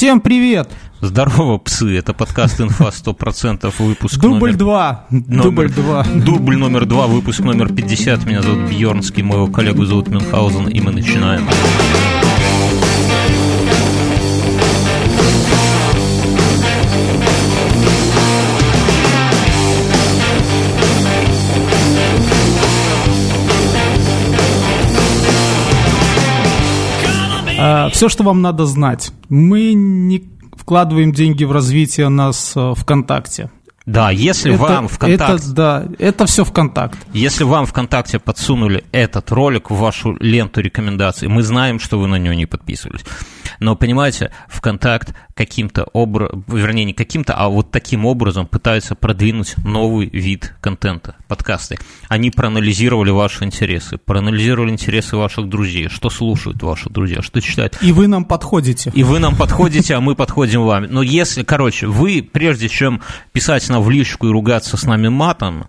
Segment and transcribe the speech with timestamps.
[0.00, 0.70] Всем привет!
[1.02, 1.98] Здорово, псы!
[1.98, 4.56] Это подкаст «Инфа 100%», выпуск Дубль номер...
[4.56, 5.06] 2!
[5.10, 5.42] Номер...
[5.42, 6.04] Дубль 2!
[6.24, 8.24] Дубль номер 2, выпуск номер 50.
[8.24, 11.46] Меня зовут Бьернский, моего коллегу зовут Мюнхгаузен, и мы начинаем.
[11.46, 11.52] А,
[27.92, 29.12] Все, что вам надо знать.
[29.28, 33.50] Мы не вкладываем деньги в развитие нас э, ВКонтакте.
[33.86, 35.34] Да, если это, вам ВКонтакте...
[35.34, 36.98] Это, да, это все ВКонтакте.
[37.12, 42.16] Если вам ВКонтакте подсунули этот ролик в вашу ленту рекомендаций, мы знаем, что вы на
[42.16, 43.04] него не подписывались.
[43.60, 50.08] Но, понимаете, ВКонтакт каким-то образом, вернее, не каким-то, а вот таким образом пытаются продвинуть новый
[50.08, 51.78] вид контента, подкасты.
[52.08, 57.78] Они проанализировали ваши интересы, проанализировали интересы ваших друзей, что слушают ваши друзья, что читают.
[57.82, 58.90] И вы нам подходите.
[58.94, 60.84] И вы нам подходите, а мы подходим вам.
[60.84, 63.02] Но если, короче, вы, прежде чем
[63.32, 65.66] писать нам в личку и ругаться с нами матом,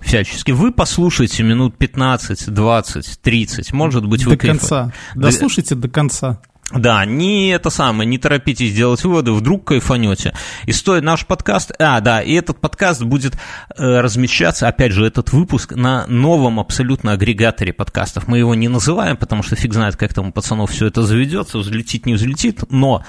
[0.00, 0.52] всячески.
[0.52, 4.36] Вы послушайте минут 15, 20, 30, может быть, вы...
[4.36, 4.92] До конца.
[5.14, 6.40] Дослушайте до конца.
[6.70, 10.32] Да, не это самое, не торопитесь делать выводы, вдруг кайфанете.
[10.64, 13.34] И стоит наш подкаст, а, да, и этот подкаст будет
[13.76, 18.26] э, размещаться, опять же, этот выпуск на новом абсолютно агрегаторе подкастов.
[18.26, 21.58] Мы его не называем, потому что фиг знает, как там у пацанов все это заведется,
[21.58, 23.04] взлетит, не взлетит, но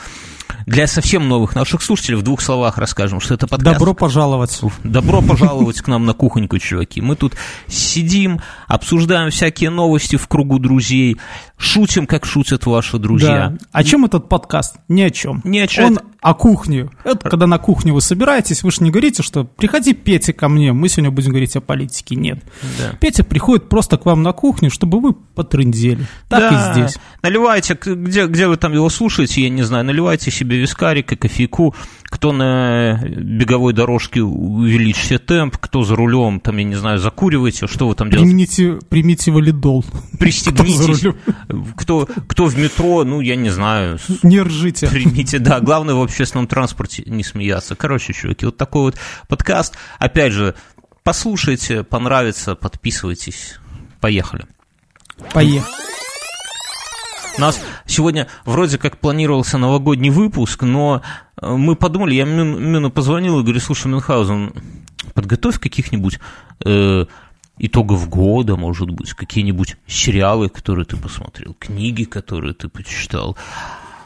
[0.65, 3.77] для совсем новых наших слушателей в двух словах расскажем, что это подкаст.
[3.77, 4.61] Добро пожаловать.
[4.83, 7.01] Добро пожаловать к нам на кухоньку, чуваки.
[7.01, 7.35] Мы тут
[7.67, 11.17] сидим, обсуждаем всякие новости в кругу друзей,
[11.57, 13.49] шутим, как шутят ваши друзья.
[13.49, 13.57] Да.
[13.71, 14.75] О чем этот подкаст?
[14.87, 15.41] Ни о чем.
[15.43, 15.85] Ни о чем.
[15.85, 16.89] Он о кухне.
[17.03, 20.71] Это когда на кухню вы собираетесь, вы же не говорите, что приходи, Петя, ко мне,
[20.71, 22.15] мы сегодня будем говорить о политике.
[22.15, 22.39] Нет.
[22.79, 22.95] Да.
[22.99, 26.07] Петя приходит просто к вам на кухню, чтобы вы потрындели.
[26.29, 26.49] Так да.
[26.49, 26.97] и здесь.
[27.21, 31.75] Наливайте, где, где вы там его слушаете, я не знаю, наливайте себе вискарик и кофейку.
[32.13, 37.87] Кто на беговой дорожке увеличьте темп, кто за рулем, там, я не знаю, закуривайте, что
[37.87, 38.85] вы там Примените, делаете?
[38.87, 39.83] Примите валидол.
[40.19, 41.07] Пристегнитесь.
[41.75, 43.97] Кто, кто в метро, ну, я не знаю.
[44.21, 44.87] Не ржите.
[44.87, 45.59] Примите, да.
[45.59, 47.75] Главное, в общественном транспорте не смеяться.
[47.75, 48.95] Короче, чуваки, вот такой вот
[49.27, 49.75] подкаст.
[49.97, 50.53] Опять же,
[51.01, 53.57] послушайте, понравится, подписывайтесь.
[53.99, 54.45] Поехали.
[55.33, 55.73] Поехали.
[57.35, 61.01] У нас сегодня вроде как планировался новогодний выпуск, но
[61.45, 64.53] мы подумали, я Мюну позвонил и говорю, слушай, Мюнхгаузен,
[65.13, 66.19] подготовь каких-нибудь
[66.65, 67.05] э,
[67.57, 73.37] итогов года, может быть, какие-нибудь сериалы, которые ты посмотрел, книги, которые ты почитал.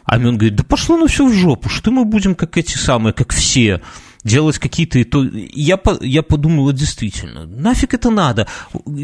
[0.04, 3.14] А Мюн говорит, да пошло ну все в жопу, что мы будем как эти самые,
[3.14, 3.82] как все,
[4.24, 5.50] делать какие-то итоги.
[5.54, 8.48] Я, я подумала, действительно, нафиг это надо?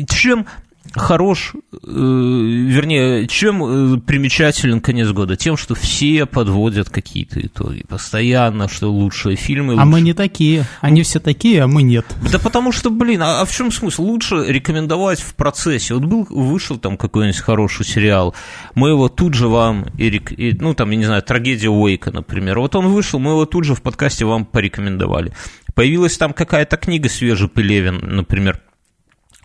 [0.07, 0.45] Чем
[0.91, 5.35] хорош, э, вернее, чем э, примечателен конец года?
[5.35, 7.83] Тем, что все подводят какие-то итоги.
[7.87, 9.75] Постоянно, что лучшие фильмы.
[9.77, 10.65] А мы не такие.
[10.81, 12.05] Они все такие, а мы нет.
[12.31, 14.03] Да потому что, блин, а, а в чем смысл?
[14.03, 15.93] Лучше рекомендовать в процессе.
[15.93, 18.35] Вот был, вышел там какой-нибудь хороший сериал,
[18.75, 22.59] мы его тут же вам, Эрик, и, ну там, я не знаю, трагедия Уэйка, например.
[22.59, 25.33] Вот он вышел, мы его тут же в подкасте вам порекомендовали.
[25.73, 28.59] Появилась там какая-то книга свежий Пелевин, например,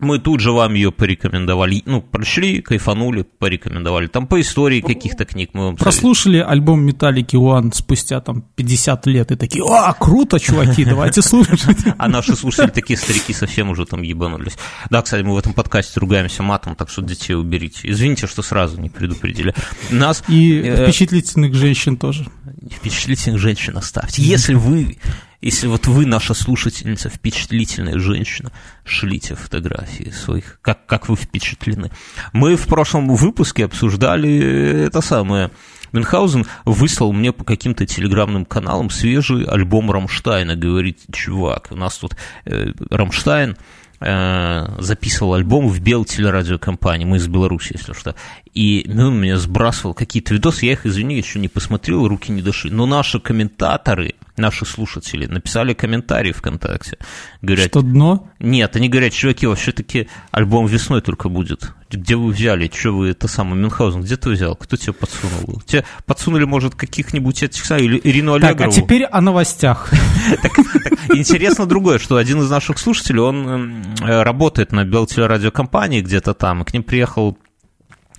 [0.01, 1.83] мы тут же вам ее порекомендовали.
[1.87, 4.07] Ну, прочли, кайфанули, порекомендовали.
[4.07, 6.53] Там по истории каких-то книг мы вам Прослушали советуем.
[6.53, 11.61] альбом Металлики One спустя там 50 лет и такие, а, круто, чуваки, давайте слушать.
[11.99, 14.57] А наши слушатели такие старики совсем уже там ебанулись.
[14.91, 17.91] Да, кстати, мы в этом подкасте ругаемся матом, так что детей уберите.
[17.91, 19.55] Извините, что сразу не предупредили.
[19.91, 20.23] Нас...
[20.29, 22.27] И э, впечатлительных женщин тоже.
[22.71, 24.23] Впечатлительных женщин оставьте.
[24.23, 24.99] Если вы
[25.41, 28.51] если вот вы, наша слушательница, впечатлительная женщина,
[28.85, 31.91] шлите фотографии своих, как, как вы впечатлены.
[32.33, 35.51] Мы в прошлом выпуске обсуждали это самое.
[35.93, 40.57] Мюнхгаузен выслал мне по каким-то телеграмным каналам свежий альбом Рамштайна.
[40.57, 43.57] Говорит, чувак, у нас тут э, Рамштайн
[44.01, 48.15] записывал альбом в Бел телерадиокомпании, мы из Беларуси, если что,
[48.55, 52.71] и Мюн меня сбрасывал какие-то видосы, я их, извини, еще не посмотрел, руки не дошли,
[52.71, 56.99] но наши комментаторы, наши слушатели написали комментарии ВКонтакте.
[57.43, 58.31] Говорят, что дно?
[58.39, 61.73] Нет, они говорят, чуваки, вообще-таки альбом весной только будет.
[61.91, 62.71] Где вы взяли?
[62.73, 64.55] Что вы, это самое, Мюнхгаузен, где ты взял?
[64.55, 65.63] Кто тебе подсунул?
[65.67, 68.59] Тебе подсунули, может, каких-нибудь этих, или Ирину Аллегрову?
[68.59, 69.91] Так, а теперь о новостях.
[71.09, 76.65] Интересно другое, что один из наших слушателей, он э, работает на Белтелерадиокомпании где-то там, и
[76.65, 77.39] к ним приехал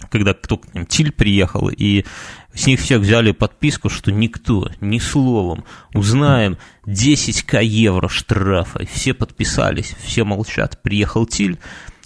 [0.09, 2.05] когда кто к ним, Тиль приехал, и
[2.53, 6.57] с них всех взяли подписку, что никто, ни словом, узнаем
[6.87, 8.85] 10к евро штрафа.
[8.91, 10.81] Все подписались, все молчат.
[10.81, 11.59] Приехал Тиль,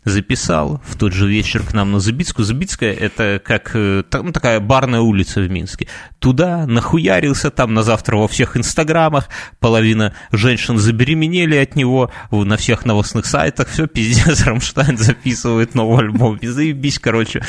[0.05, 2.45] записал в тот же вечер к нам на Забицкую.
[2.45, 5.87] Забицкая– это как э, ну, такая барная улица в Минске.
[6.19, 9.29] Туда нахуярился, там на завтра во всех инстаграмах,
[9.59, 16.39] половина женщин забеременели от него, на всех новостных сайтах, все, пиздец, Рамштайн записывает новый альбом,
[16.41, 17.41] заебись, короче.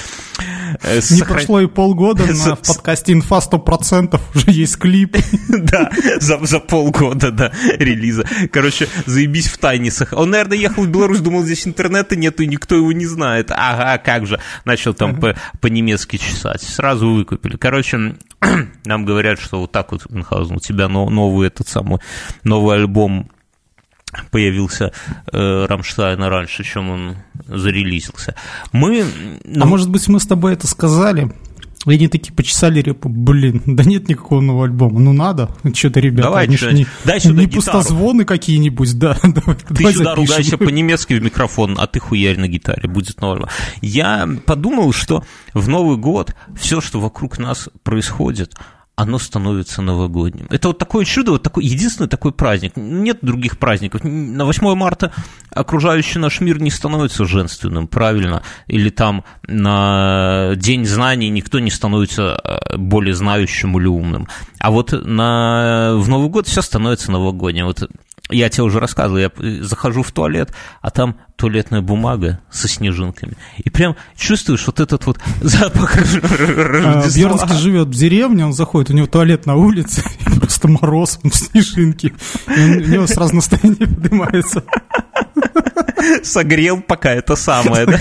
[0.83, 5.17] Э, Не прошло и полгода, на подкасте «Инфа 100% уже есть клип.
[5.49, 5.91] Да,
[6.21, 8.25] за, за полгода, да, релиза.
[8.53, 9.91] Короче, заебись в тайне.
[10.13, 13.51] Он, наверное, ехал в Беларусь, думал, здесь интернета нету, и никто его не знает.
[13.51, 14.41] Ага, как же.
[14.65, 16.63] Начал там по, по-немецки чесать.
[16.63, 17.57] Сразу выкупили.
[17.57, 18.17] Короче,
[18.85, 22.01] нам говорят, что вот так вот, Мюнхгаузен, у тебя новый этот самый,
[22.43, 23.31] новый альбом
[24.31, 24.93] появился
[25.33, 27.17] э, Рамштайна раньше, чем он
[27.47, 28.35] зарелизился.
[28.73, 29.05] Мы...
[29.45, 29.63] Ну...
[29.63, 31.33] А может быть, мы с тобой это сказали?
[31.87, 36.29] И они такие почесали репу, блин, да нет никакого нового альбома, ну надо, что-то, ребята,
[36.29, 39.19] давай они не, дай сюда не пустозвоны какие-нибудь, да.
[39.23, 40.15] Давай, ты давай сюда запишем.
[40.15, 43.49] ругайся по-немецки в микрофон, а ты хуярь на гитаре, будет норма.
[43.83, 48.55] Я подумал, что в Новый год все, что вокруг нас происходит,
[48.97, 50.47] оно становится новогодним.
[50.51, 52.77] Это вот такое чудо, вот такой, единственный такой праздник.
[52.77, 54.05] Нет других праздников.
[54.05, 55.13] На 8 марта
[55.51, 58.43] окружающий наш мир не становится женственным, правильно?
[58.69, 64.29] Или там на День знаний никто не становится э, более знающим или умным.
[64.61, 67.67] А вот на, в Новый год все становится новогодним.
[67.67, 67.89] Вот
[68.31, 69.31] я тебе уже рассказывал, я
[69.63, 73.35] захожу в туалет, а там туалетная бумага со снежинками.
[73.59, 78.95] И прям чувствуешь вот этот вот запах а, Бьернский живет в деревне, он заходит, у
[78.95, 80.03] него туалет на улице,
[80.39, 82.15] просто мороз, снежинки.
[82.47, 84.65] у него сразу настроение поднимается.
[86.23, 88.01] Согрел пока это самое, да?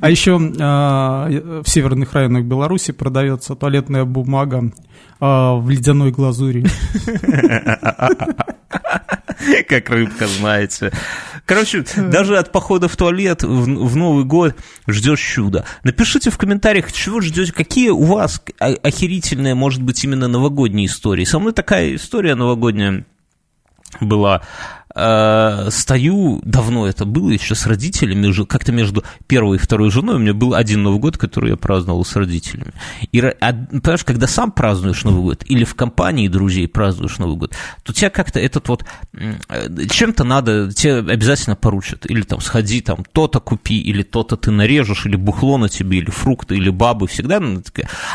[0.00, 4.72] А еще в северных районах Беларуси продается туалетная бумага
[5.20, 6.64] а, в ледяной глазури.
[9.68, 10.92] Как рыбка, знаете.
[11.46, 14.54] Короче, даже от похода в туалет в, в Новый год
[14.86, 15.64] ждешь чуда.
[15.82, 21.24] Напишите в комментариях, чего ждете, какие у вас охерительные, может быть, именно новогодние истории.
[21.24, 23.04] Со мной такая история новогодняя
[24.00, 24.42] была
[24.94, 30.18] э, стою, давно это было, еще с родителями, как-то между первой и второй женой, у
[30.18, 32.72] меня был один Новый год, который я праздновал с родителями.
[33.12, 37.54] И, а, понимаешь, когда сам празднуешь Новый год, или в компании друзей празднуешь Новый год,
[37.82, 39.34] то тебя как-то этот вот, э,
[39.90, 45.06] чем-то надо, тебе обязательно поручат, или там сходи, там, то-то купи, или то-то ты нарежешь,
[45.06, 47.40] или бухло на тебе, или фрукты, или бабы, всегда,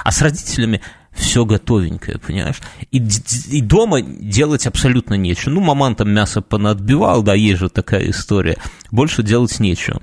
[0.03, 0.81] а с родителями
[1.17, 2.61] все готовенькое, понимаешь?
[2.91, 3.03] И,
[3.49, 5.51] и дома делать абсолютно нечего.
[5.51, 8.57] Ну, маман там мясо понадбивал, да, есть же такая история.
[8.91, 10.01] Больше делать нечего.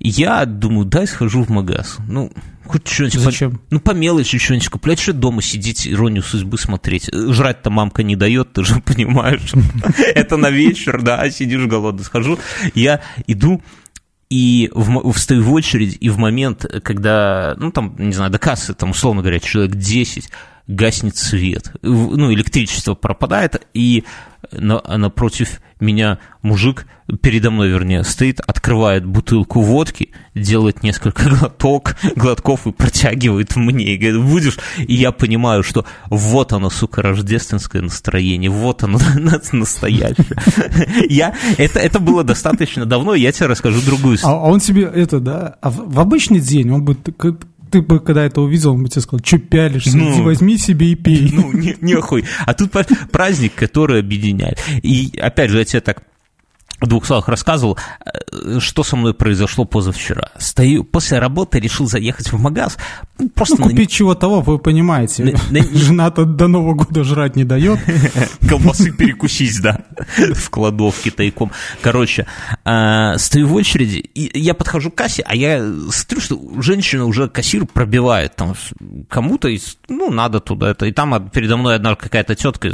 [0.00, 1.96] Я думаю, дай схожу в магаз.
[2.06, 2.30] Ну,
[2.64, 3.20] хоть что-нибудь.
[3.20, 3.52] Зачем?
[3.52, 7.10] По, ну, по мелочи что-нибудь куплять, что дома сидеть, иронию судьбы смотреть.
[7.12, 9.52] Жрать-то мамка не дает, ты же понимаешь.
[10.14, 12.04] Это на вечер, да, сидишь голодный.
[12.04, 12.38] Схожу,
[12.74, 13.62] я иду,
[14.30, 18.74] и в, встаю в очередь, и в момент, когда, ну, там, не знаю, до кассы,
[18.74, 20.30] там, условно говоря, человек 10,
[20.68, 24.04] гаснет свет, ну, электричество пропадает, и
[24.52, 26.86] на, напротив меня мужик,
[27.22, 33.96] передо мной, вернее, стоит, открывает бутылку водки, делает несколько глоток, глотков и протягивает мне, и
[33.96, 34.58] говорит, будешь?
[34.78, 38.98] И я понимаю, что вот оно, сука, рождественское настроение, вот оно
[39.52, 40.26] настоящее.
[41.08, 44.38] Я, это, это было достаточно давно, я тебе расскажу другую историю.
[44.38, 46.94] А, он тебе это, да, а в обычный день он бы
[47.70, 50.94] ты бы, когда это увидел, он бы тебе сказал, что пялишься, ну, возьми себе и
[50.94, 51.30] пей.
[51.32, 52.24] Ну, не, нехуй.
[52.46, 52.72] А тут
[53.10, 54.58] праздник, который объединяет.
[54.82, 56.02] И, опять же, я тебе так
[56.80, 60.30] в двух словах рассказывал, э, что со мной произошло позавчера.
[60.38, 62.78] Стою, после работы решил заехать в магаз.
[63.18, 63.94] Ну, просто ну, купить на...
[63.94, 65.24] чего того, вы понимаете.
[65.24, 65.64] На, на...
[65.72, 67.80] Жена-то до Нового года жрать не дает.
[68.48, 69.80] Колбасы перекусить, да,
[70.34, 71.50] в кладовке тайком.
[71.82, 72.26] Короче,
[72.64, 77.28] э, стою в очереди, и я подхожу к кассе, а я смотрю, что женщина уже
[77.28, 78.54] кассир пробивает там
[79.08, 79.48] кому-то,
[79.88, 80.86] ну, надо туда это.
[80.86, 82.68] И там передо мной одна какая-то тетка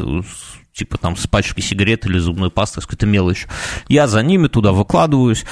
[0.75, 3.49] типа там с пачкой сигарет или зубной пасты, с какой-то мелочью.
[3.89, 5.45] Я за ними туда выкладываюсь,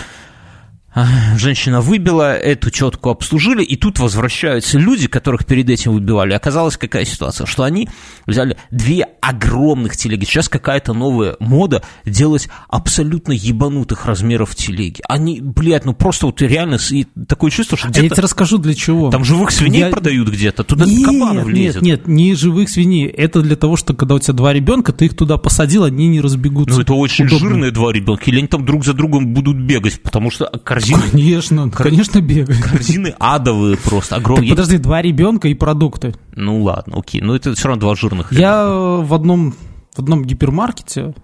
[1.37, 6.35] Женщина выбила, эту четку обслужили, и тут возвращаются люди, которых перед этим выбивали.
[6.35, 7.89] Оказалась какая ситуация, что они
[8.27, 10.25] взяли две огромных телеги.
[10.25, 15.01] Сейчас какая-то новая мода делать абсолютно ебанутых размеров телеги.
[15.09, 18.05] Они, блядь, ну просто вот реально и такое чувство, что где-то...
[18.05, 19.11] Я тебе расскажу для чего.
[19.11, 19.91] Там живых свиней Я...
[19.91, 21.83] продают где-то, туда нет, кабан влезет.
[21.83, 23.07] Нет, нет, не живых свиней.
[23.07, 26.21] Это для того, что когда у тебя два ребенка, ты их туда посадил, они не
[26.21, 26.77] разбегутся.
[26.77, 27.49] Ну это очень Удобно.
[27.49, 30.47] жирные два ребенка, или они там друг за другом будут бегать, потому что
[30.83, 31.11] корзины...
[31.11, 31.83] Конечно, Кор...
[31.83, 32.61] конечно бегают.
[32.63, 34.49] Корзины адовые просто, огромные.
[34.49, 36.15] Так подожди, два ребенка и продукты.
[36.35, 39.07] Ну ладно, окей, но это все равно два жирных Я ребенка.
[39.09, 39.55] в одном,
[39.95, 41.15] в одном гипермаркете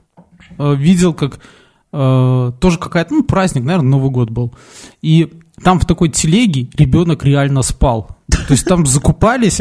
[0.59, 1.41] э, видел, как
[1.93, 4.55] э, тоже какая-то, ну, праздник, наверное, Новый год был.
[5.03, 8.19] И там в такой телеге ребенок реально спал.
[8.29, 9.61] То есть там закупались,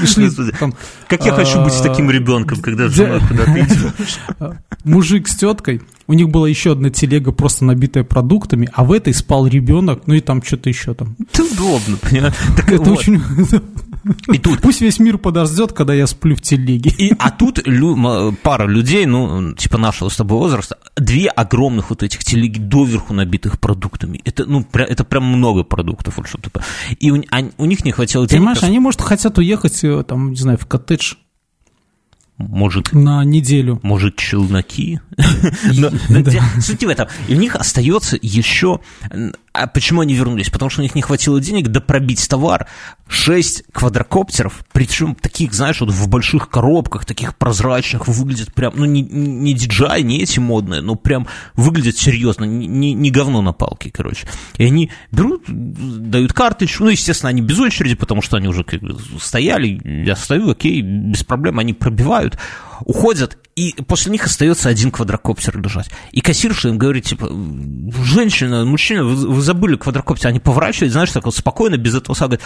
[0.00, 0.74] пришли, там,
[1.08, 3.94] Как я хочу быть с таким ребенком, когда жена куда-то идет.
[4.84, 9.14] Мужик с теткой, у них была еще одна телега, просто набитая продуктами, а в этой
[9.14, 11.16] спал ребенок, ну и там что-то еще там.
[11.32, 12.34] Это удобно, понимаешь?
[12.66, 13.20] Это очень...
[14.32, 14.60] И тут...
[14.60, 16.90] Пусть весь мир подождет, когда я сплю в телеге.
[16.96, 22.02] И, а тут лю, пара людей, ну, типа нашего с тобой возраста, две огромных вот
[22.02, 24.20] этих телеги доверху набитых продуктами.
[24.24, 26.16] Это, ну, пря, это прям много продуктов.
[26.16, 26.62] Вот, что-то.
[27.00, 28.40] И у, а, у них не хватило денег.
[28.40, 31.14] Понимаешь, они, может, хотят уехать, э, там, не знаю, в коттедж
[32.36, 32.92] может...
[32.92, 33.78] На неделю.
[33.82, 35.00] Может, челноки?
[36.60, 37.06] Суть в этом.
[37.28, 38.80] И у них остается еще...
[39.54, 40.50] А почему они вернулись?
[40.50, 42.66] Потому что у них не хватило денег допробить товар.
[43.06, 49.02] Шесть квадрокоптеров, причем таких, знаешь, вот в больших коробках, таких прозрачных, выглядят прям, ну, не,
[49.02, 54.26] не DJI, не эти модные, но прям выглядят серьезно, не, не говно на палке, короче.
[54.56, 58.80] И они берут, дают карточку, ну, естественно, они без очереди, потому что они уже как
[58.80, 62.40] бы стояли, я стою, окей, без проблем, они пробивают,
[62.80, 65.90] уходят, и после них остается один квадрокоптер лежать.
[66.12, 67.30] И кассирша им говорит, типа,
[68.04, 70.28] женщина, мужчина, вы, вы забыли квадрокоптер.
[70.28, 72.38] Они поворачивают, знаешь, так вот спокойно, без этого сага,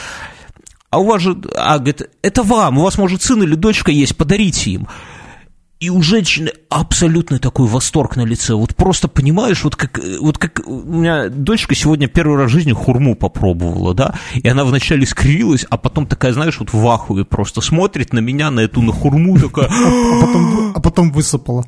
[0.91, 4.17] а у вас же, а, говорит, это вам, у вас, может, сын или дочка есть,
[4.17, 4.89] подарите им.
[5.81, 8.55] И у женщины абсолютно такой восторг на лице.
[8.55, 12.73] Вот просто понимаешь, вот как, вот как у меня дочка сегодня первый раз в жизни
[12.73, 17.61] хурму попробовала, да, и она вначале скривилась, а потом такая, знаешь, вот в ахуе просто
[17.61, 19.67] смотрит на меня, на эту на хурму, такая...
[19.69, 21.65] А потом, а потом высыпала.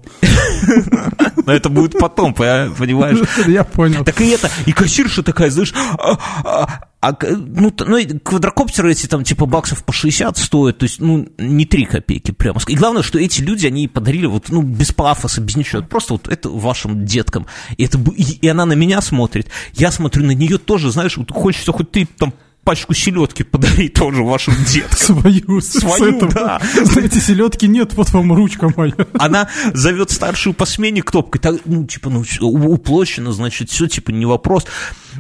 [1.47, 3.19] Но это будет потом, понимаешь?
[3.47, 4.04] Я понял.
[4.04, 9.25] Так и это, и кассирша такая, знаешь, «А, а, а, ну, ну, квадрокоптеры эти там
[9.25, 12.61] типа баксов по 60 стоят, то есть, ну, не 3 копейки прямо.
[12.69, 16.29] И главное, что эти люди, они подарили вот, ну, без пафоса, без ничего, просто вот
[16.29, 17.47] это вашим деткам.
[17.77, 21.31] И, это, и, и она на меня смотрит, я смотрю на нее тоже, знаешь, вот
[21.31, 24.99] хочется хоть ты там пачку селедки подари тоже вашим деткам.
[24.99, 25.61] Свою.
[25.61, 26.61] Свою, да.
[26.85, 28.95] Знаете, селедки нет, вот вам ручка моя.
[29.19, 34.27] Она зовет старшую по смене кнопкой, так, ну, типа, ну, уплощено, значит, все, типа, не
[34.27, 34.67] вопрос.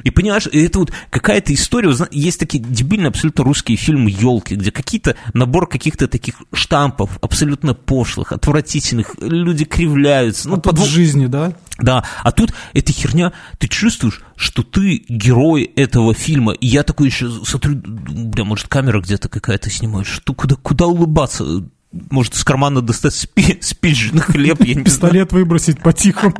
[0.04, 5.16] И понимаешь, это вот какая-то история, есть такие дебильные абсолютно русские фильмы «Елки», где какие-то,
[5.34, 10.48] набор каких-то таких штампов абсолютно пошлых, отвратительных, люди кривляются.
[10.48, 11.52] Ну, а под жизни, да?
[11.78, 17.08] Да, а тут эта херня, ты чувствуешь, что ты герой этого фильма, и я такой
[17.08, 21.64] еще смотрю, бля, может, камера где-то какая-то снимает, что, куда, куда улыбаться?
[22.10, 26.36] может, из кармана достать спи, спичный хлеб, я не Пистолет выбросить по-тихому.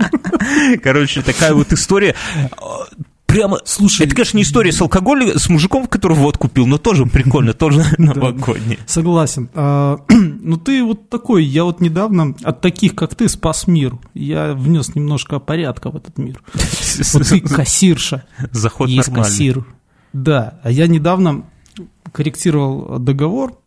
[0.83, 2.15] Короче, такая вот история
[3.31, 3.59] прямо...
[3.65, 4.07] Слушай...
[4.07, 7.85] Это, конечно, не история с алкоголем, с мужиком, который водку пил, но тоже прикольно, тоже
[7.99, 8.79] новогодний.
[8.87, 9.49] Согласен.
[9.55, 13.99] А, ну, ты вот такой, я вот недавно от таких, как ты, спас мир.
[14.15, 16.43] Я внес немножко порядка в этот мир.
[17.13, 18.25] Вот ты кассирша.
[18.53, 19.65] Заход есть кассир.
[20.13, 21.45] Да, а я недавно
[22.13, 23.59] корректировал договор,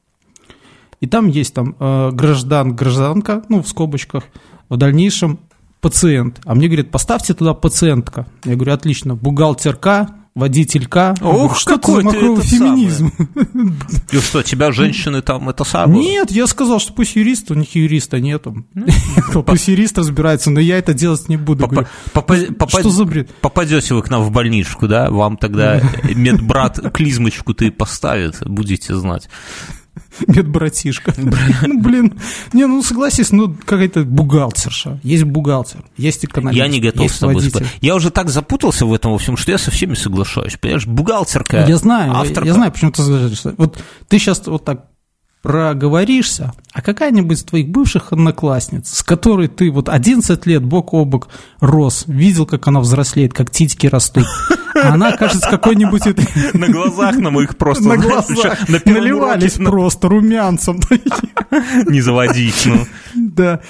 [1.00, 4.24] и там есть там э, граждан, гражданка, ну, в скобочках,
[4.70, 5.40] в дальнейшем
[5.84, 6.40] пациент.
[6.46, 8.26] А мне говорят, поставьте туда пациентка.
[8.46, 11.14] Я говорю, отлично, бухгалтерка, водителька.
[11.22, 13.12] Ох, что какой ты феминизм.
[14.12, 16.00] И что, тебя женщины там это самое?
[16.00, 18.66] Нет, я сказал, что пусть юрист, у них юриста нету.
[19.46, 21.70] Пусть юрист разбирается, но я это делать не буду.
[22.68, 23.30] Что за бред?
[23.42, 25.12] Попадете вы к нам в больничку, да?
[25.12, 25.82] Вам тогда
[26.16, 29.28] медбрат клизмочку ты поставит, будете знать.
[30.28, 31.14] Медбратишка.
[31.18, 32.20] ну, блин,
[32.52, 35.00] не, ну согласись, ну какая-то бухгалтерша.
[35.04, 37.68] Есть бухгалтер, есть экономист, Я не готов с тобой спорить.
[37.82, 40.58] Я уже так запутался в этом во всем, что я со всеми соглашаюсь.
[40.60, 42.48] Понимаешь, бухгалтерка, Я знаю, авторка.
[42.48, 43.54] я знаю, почему ты соглашаешься.
[43.58, 44.86] Вот ты сейчас вот так
[45.44, 51.04] проговоришься, а какая-нибудь из твоих бывших одноклассниц, с которой ты вот 11 лет бок о
[51.04, 51.28] бок
[51.60, 54.26] рос, видел, как она взрослеет, как титьки растут,
[54.90, 56.04] она, кажется, какой-нибудь...
[56.54, 57.88] На глазах на моих просто...
[57.88, 60.80] На глазах наливались просто румянцем.
[61.88, 62.86] Не заводить, ну.
[63.16, 63.62] Да.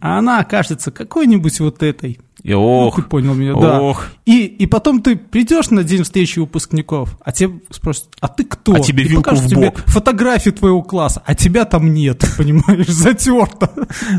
[0.00, 4.04] А она окажется какой-нибудь вот этой и ох, ну, ты понял меня, ох.
[4.04, 4.32] да.
[4.32, 8.74] И, и потом ты придешь на день встречи выпускников, а тебе спросят, а ты кто?
[8.74, 9.50] А тебе и вилку в бок.
[9.50, 13.72] тебе фотографию твоего класса, а тебя там нет, понимаешь, затерто.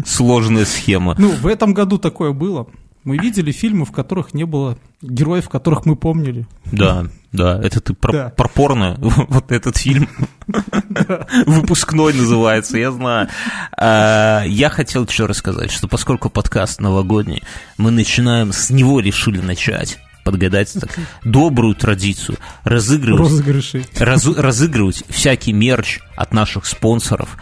[0.05, 1.15] Сложная схема.
[1.17, 2.67] Ну, в этом году такое было.
[3.09, 6.45] Мы видели фильмы, в которых не было героев, которых мы помнили.
[6.71, 8.29] Да, да, это ты про, да.
[8.29, 10.07] про порно, вот этот фильм.
[11.47, 13.27] Выпускной называется, я знаю.
[13.75, 17.41] А, я хотел еще рассказать, что поскольку подкаст новогодний,
[17.79, 25.97] мы начинаем, с него решили начать подгадать так, добрую традицию, разыгрывать, раз, разыгрывать всякий мерч
[26.15, 27.37] от наших спонсоров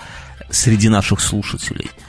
[0.50, 1.92] среди наших слушателей–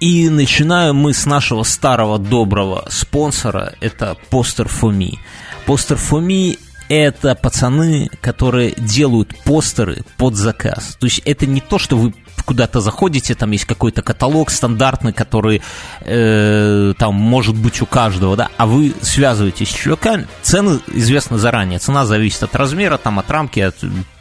[0.00, 5.18] И начинаем мы с нашего старого доброго спонсора, это Poster for Me.
[5.66, 10.96] Poster for Me это пацаны, которые делают постеры под заказ.
[10.98, 12.14] То есть это не то, что вы
[12.44, 15.62] куда-то заходите, там есть какой-то каталог стандартный, который
[16.00, 21.78] э, там может быть у каждого, да, а вы связываетесь с чуваками, цены известны заранее,
[21.78, 23.76] цена зависит от размера, там, от рамки, от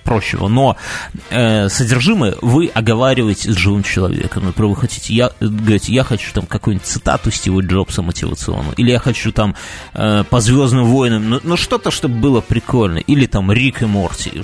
[0.10, 0.75] прочего, но
[1.30, 4.46] э, содержимое вы оговариваете с живым человеком.
[4.46, 8.98] Например, вы хотите, я, говорите, я хочу там какую-нибудь цитату Стива Джобса мотивационную, или я
[8.98, 9.56] хочу там
[9.94, 14.42] э, по Звездным войнам, ну, ну что-то, чтобы было прикольно, или там Рик и Морти,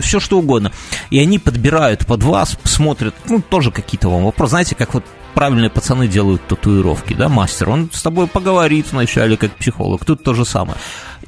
[0.00, 0.72] все что угодно.
[1.10, 4.50] И они подбирают под вас, смотрят, ну, тоже какие-то вам вопросы.
[4.50, 9.52] Знаете, как вот правильные пацаны делают татуировки, да, мастер, он с тобой поговорит вначале как
[9.56, 10.78] психолог, тут то же самое.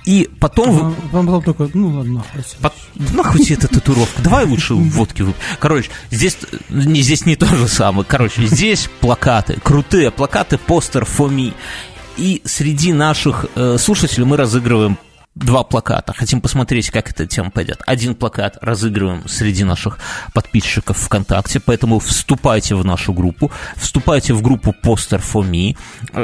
[0.05, 0.95] И потом...
[1.11, 2.45] Вам потом такой, ну ладно, нахуй.
[2.63, 2.73] По...
[3.13, 5.27] Нахуй тебе эта татуировка, давай лучше водки.
[5.59, 8.07] Короче, здесь не, здесь не то же самое.
[8.09, 11.55] Короче, здесь плакаты, крутые плакаты, постер for me.
[12.17, 14.97] И среди наших э, слушателей мы разыгрываем
[15.37, 16.13] два плаката.
[16.15, 17.83] Хотим посмотреть, как эта тема пойдет.
[17.87, 19.99] Один плакат разыгрываем среди наших
[20.33, 25.77] подписчиков ВКонтакте, поэтому вступайте в нашу группу, вступайте в группу Poster for Me,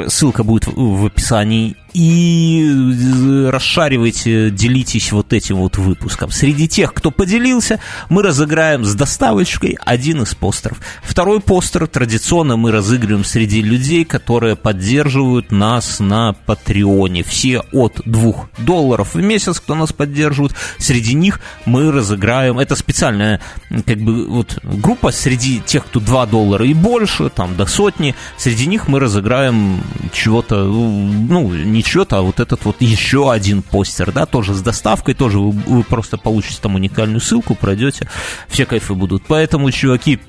[0.09, 6.31] ссылка будет в описании, и э, расшаривайте, делитесь вот этим вот выпуском.
[6.31, 10.79] Среди тех, кто поделился, мы разыграем с доставочкой один из постеров.
[11.03, 17.23] Второй постер традиционно мы разыгрываем среди людей, которые поддерживают нас на Патреоне.
[17.23, 20.53] Все от 2 долларов в месяц, кто нас поддерживает.
[20.79, 23.39] Среди них мы разыграем, это специальная
[23.85, 28.65] как бы вот группа среди тех, кто 2 доллара и больше, там до сотни, среди
[28.65, 29.81] них мы разыграем
[30.11, 35.13] чего-то, ну, не ничего-то, а вот этот вот еще один постер, да, тоже с доставкой,
[35.13, 38.09] тоже вы, вы просто получите там уникальную ссылку, пройдете,
[38.47, 39.23] все кайфы будут.
[39.27, 40.19] Поэтому, чуваки,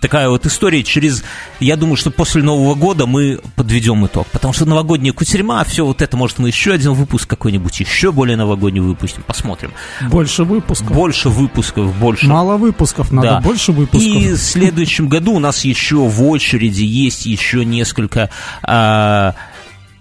[0.00, 1.24] такая вот история через...
[1.60, 6.02] Я думаю, что после Нового года мы подведем итог, потому что новогодняя кутерьма, все вот
[6.02, 9.72] это, может, мы еще один выпуск какой-нибудь, еще более новогодний выпустим, посмотрим.
[10.10, 10.92] Больше выпусков.
[10.92, 12.26] Больше выпусков, больше...
[12.26, 13.40] Мало выпусков, надо да.
[13.40, 14.02] больше выпусков.
[14.02, 18.30] И в следующем году у нас еще в очереди есть еще несколько...
[18.62, 19.34] А,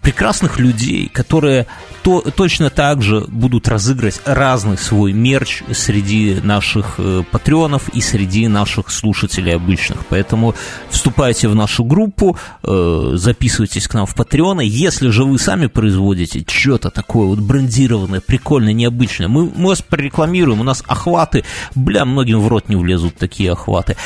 [0.06, 1.66] прекрасных людей, которые
[2.04, 8.48] то, точно так же будут разыгрывать разный свой мерч среди наших э, патреонов и среди
[8.48, 10.06] наших слушателей обычных.
[10.08, 10.54] Поэтому
[10.92, 14.62] вступайте в нашу группу, э, записывайтесь к нам в патреоны.
[14.64, 20.62] Если же вы сами производите что-то такое вот брендированное, прикольное, необычное, мы, мы вас прорекламируем,
[20.62, 23.98] у нас охваты, бля, многим в рот не влезут такие охваты.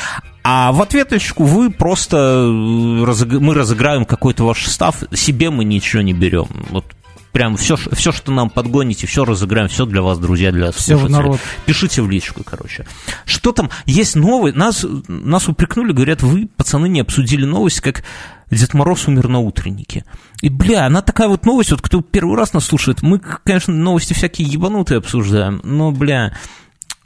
[0.42, 6.12] А в ответочку вы просто э, мы разыграем какой-то ваш став, себе мы ничего не
[6.12, 6.48] берем.
[6.70, 6.84] Вот
[7.32, 11.40] прям все, все, что нам подгоните, все разыграем, все для вас, друзья, для все народ.
[11.66, 12.86] Пишите в личку, короче.
[13.24, 13.70] Что там?
[13.86, 18.02] Есть новые, нас, нас упрекнули, говорят, вы, пацаны, не обсудили новость, как
[18.50, 20.04] Дед Мороз умер на утреннике.
[20.40, 24.12] И, бля, она такая вот новость, вот кто первый раз нас слушает, мы, конечно, новости
[24.12, 26.36] всякие ебанутые обсуждаем, но, бля,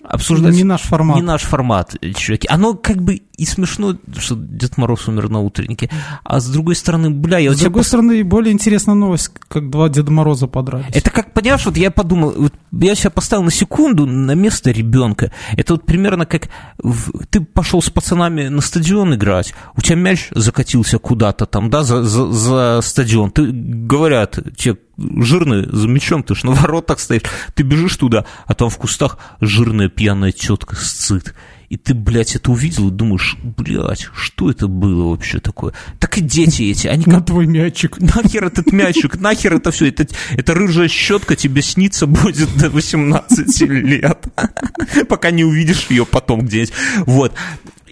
[0.04, 0.54] обсуждать...
[0.54, 1.16] Не наш формат.
[1.16, 2.46] Не наш формат, чуваки.
[2.50, 5.90] Оно как бы и смешно, что Дед Мороз умер на утреннике,
[6.22, 7.52] а с другой стороны, бля, я...
[7.52, 7.88] С другой пос...
[7.88, 10.94] стороны, более интересная новость, как два Деда Мороза подрались.
[10.94, 15.32] Это как, понимаешь, вот я подумал, вот я себя поставил на секунду на место ребенка.
[15.56, 17.26] Это вот примерно как в...
[17.26, 22.02] ты пошел с пацанами на стадион играть, у тебя мяч закатился куда-то там, да, за,
[22.02, 23.30] за, за стадион.
[23.30, 27.22] Ты, говорят, тебе жирный, за мячом, ты ж на воротах стоишь,
[27.54, 31.34] ты бежишь туда, а там в кустах жирная пьяная тетка сцит.
[31.70, 35.72] И ты, блядь, это увидел и думаешь, блядь, что это было вообще такое?
[35.98, 37.14] Так и дети эти, они как...
[37.14, 37.98] На твой мячик.
[37.98, 43.60] Нахер этот мячик, нахер это все, это, это рыжая щетка тебе снится будет до 18
[43.62, 44.26] лет,
[45.08, 46.74] пока не увидишь ее потом где-нибудь.
[47.06, 47.32] Вот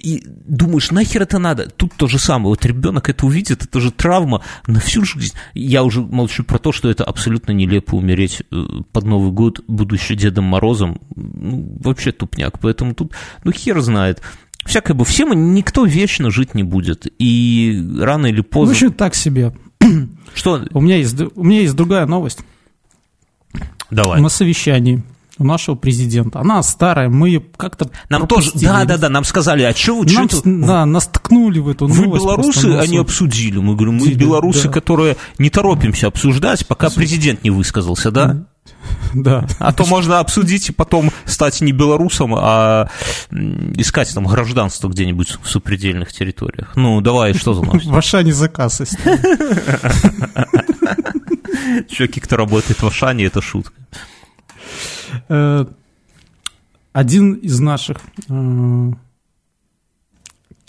[0.03, 1.69] и думаешь, нахер это надо?
[1.69, 2.49] Тут то же самое.
[2.49, 5.35] Вот ребенок это увидит, это же травма на всю жизнь.
[5.55, 10.15] Я уже молчу про то, что это абсолютно нелепо умереть э, под Новый год, будучи
[10.17, 11.01] Дедом Морозом.
[11.15, 12.59] Ну, вообще тупняк.
[12.59, 13.13] Поэтому тут,
[13.45, 14.21] ну, хер знает.
[14.65, 17.07] Всякое бы, все мы, никто вечно жить не будет.
[17.19, 18.73] И рано или поздно...
[18.73, 19.55] Ну, еще так себе.
[20.35, 20.65] Что?
[20.73, 22.41] У меня есть, у меня есть другая новость.
[23.91, 24.21] Давай.
[24.21, 25.03] На совещании
[25.43, 26.41] у нашего президента.
[26.41, 30.07] Она старая, мы ее как-то Нам тоже, да, да, да, нам сказали, а что вы...
[30.07, 30.29] Нам,
[30.67, 33.59] да, нас ткнули в эту Вы белорусы, они обсудили.
[33.59, 34.73] Мы говорим, мы белорусы, да.
[34.73, 38.45] которые не торопимся обсуждать, пока президент не высказался, да?
[39.15, 39.47] Да.
[39.59, 42.89] А то можно обсудить и потом стать не белорусом, а
[43.31, 46.73] искать там гражданство где-нибудь в сопредельных территориях.
[46.77, 47.87] Ну, давай, что за новость?
[47.91, 48.81] В Ашане заказ
[51.89, 53.73] Чуваки, кто работает в Ашане, это шутка.
[55.29, 55.67] Э,
[56.93, 57.99] один из наших
[58.29, 58.93] э,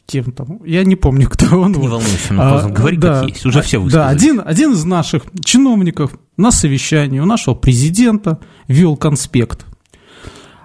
[0.06, 1.72] кем там, я не помню, кто он.
[1.72, 1.92] Не вот.
[1.92, 4.06] волнуйся, а, говори да, как есть, уже все высказали.
[4.06, 9.66] Да, один, один из наших чиновников на совещании у нашего президента вел конспект.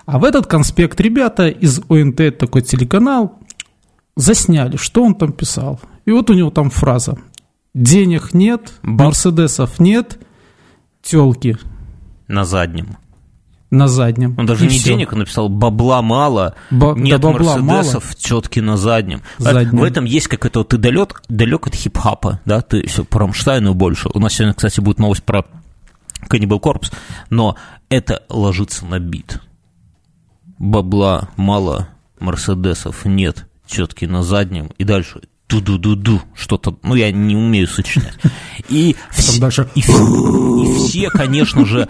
[0.06, 3.38] А в этот конспект ребята из ОНТ, такой телеканал,
[4.16, 5.80] засняли, что он там писал.
[6.06, 7.18] И вот у него там фраза.
[7.74, 10.18] Денег нет, Мерседесов нет,
[11.02, 11.58] телки.
[12.26, 12.96] На заднем
[13.70, 14.34] на заднем.
[14.38, 14.90] Он даже не все.
[14.90, 18.14] денег, он написал бабла мало, Ба- нет да бабла мерседесов, мало.
[18.16, 19.22] тетки на заднем.
[19.38, 19.78] заднем.
[19.78, 24.08] В этом есть какой-то, ты далек, далек от хип-хапа, да, ты все по Рамштайну больше.
[24.14, 25.44] У нас сегодня, кстати, будет новость про
[26.30, 26.92] Cannibal Corpse,
[27.30, 27.56] но
[27.90, 29.40] это ложится на бит.
[30.58, 31.88] Бабла мало,
[32.20, 38.18] мерседесов нет, четки на заднем, и дальше ду-ду-ду-ду, что-то, ну, я не умею сочинять.
[38.68, 41.88] И, все, и, и все, конечно же,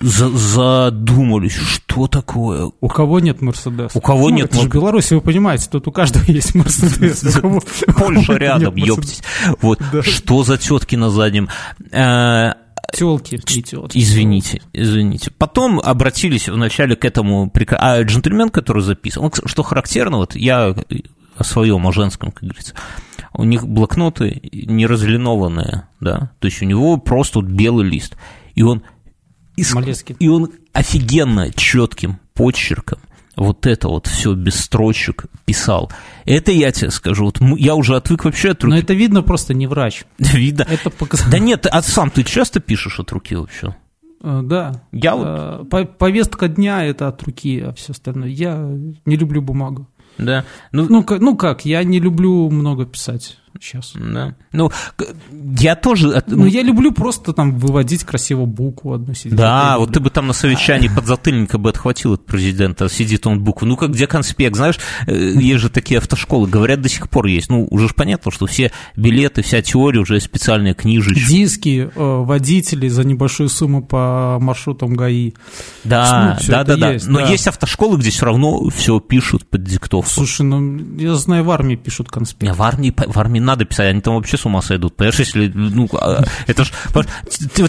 [0.00, 2.70] задумались, что такое.
[2.80, 3.96] У кого нет Мерседеса?
[3.96, 4.54] У кого ну, нет?
[4.54, 7.38] Же Беларусь, вы понимаете, тут у каждого есть Мерседес.
[7.98, 9.22] Польша рядом, ёптись.
[9.60, 11.48] Вот, что за тетки на заднем?
[11.92, 12.52] Э,
[12.92, 13.96] Телки и телки.
[13.96, 15.30] Извините, извините.
[15.30, 20.74] Потом обратились вначале к этому а джентльмен, который записывал, что характерно, вот я
[21.36, 22.74] о своем, о женском, как говорится,
[23.32, 28.16] у них блокноты не разлинованные, да, то есть у него просто вот белый лист,
[28.54, 28.82] и он
[29.60, 33.00] и, и он офигенно четким почерком
[33.40, 35.90] вот это вот все без строчек писал.
[36.26, 37.24] Это я тебе скажу.
[37.24, 38.74] Вот я уже отвык вообще от руки.
[38.74, 40.04] Но это видно просто не врач.
[40.18, 40.66] Видно.
[40.68, 41.24] Это показ...
[41.30, 43.74] Да нет, а сам ты часто пишешь от руки вообще?
[44.22, 44.82] Э, да.
[44.92, 45.26] Я вот...
[45.72, 48.28] Э, повестка дня это от руки, а все остальное.
[48.28, 48.56] Я
[49.06, 49.88] не люблю бумагу.
[50.18, 50.44] Да.
[50.72, 53.92] Ну, ну, ну как, я не люблю много писать сейчас.
[53.94, 54.34] Да.
[54.52, 54.70] Ну,
[55.58, 56.22] я тоже...
[56.26, 59.36] Ну, я люблю просто там выводить красиво букву одну сидеть.
[59.36, 63.66] Да, вот ты бы там на совещании подзатыльника бы отхватил от президента, сидит он букву.
[63.66, 67.50] Ну, как где конспект, знаешь, э, есть же такие автошколы, говорят, до сих пор есть.
[67.50, 71.28] Ну, уже ж понятно, что все билеты, вся теория, уже специальные книжечки.
[71.28, 75.32] Диски, э, водители за небольшую сумму по маршрутам ГАИ.
[75.84, 76.92] Да, ну, да, да, да.
[76.92, 77.26] Есть, Но да.
[77.26, 80.10] есть автошколы, где все равно все пишут под диктовку.
[80.10, 82.54] Слушай, ну, я знаю, в армии пишут конспект.
[82.54, 84.96] В армии, в армии надо писать, они там вообще с ума сойдут.
[84.96, 87.06] Понимаешь, если, ну, а, это ж, вот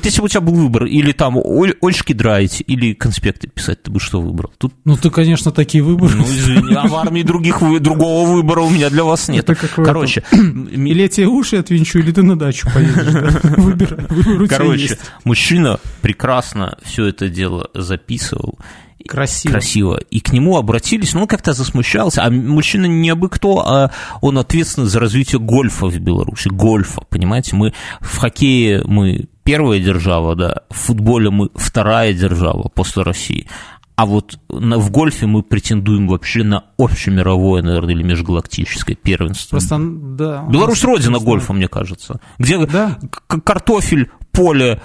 [0.06, 4.00] если бы у тебя был выбор, или там Ольшки драить, или конспекты писать, ты бы
[4.00, 4.52] что выбрал?
[4.58, 4.74] Тут...
[4.86, 6.16] Ну, ты, конечно, такие выборы.
[6.16, 9.50] Ну, извини, а в армии других, другого выбора у меня для вас нет.
[9.50, 10.24] Это Короче.
[10.32, 13.42] Или я тебе уши отвинчу, или ты на дачу поедешь.
[13.58, 14.48] Выбирай.
[14.48, 18.60] Короче, мужчина прекрасно все это дело записывал.
[19.08, 19.54] Красиво.
[19.54, 20.00] Красиво.
[20.10, 24.38] И к нему обратились, ну, он как-то засмущался, а мужчина не абы кто, а он
[24.38, 30.62] ответственный за развитие гольфа в Беларуси, гольфа, понимаете, мы в хоккее мы первая держава, да,
[30.70, 33.48] в футболе мы вторая держава после России,
[33.96, 39.58] а вот в гольфе мы претендуем вообще на общемировое, наверное, или межгалактическое первенство.
[39.58, 40.44] Просто, да.
[40.50, 42.20] Беларусь родина гольфа, мне кажется.
[42.40, 42.98] Где да.
[43.44, 44.82] картофель, поле,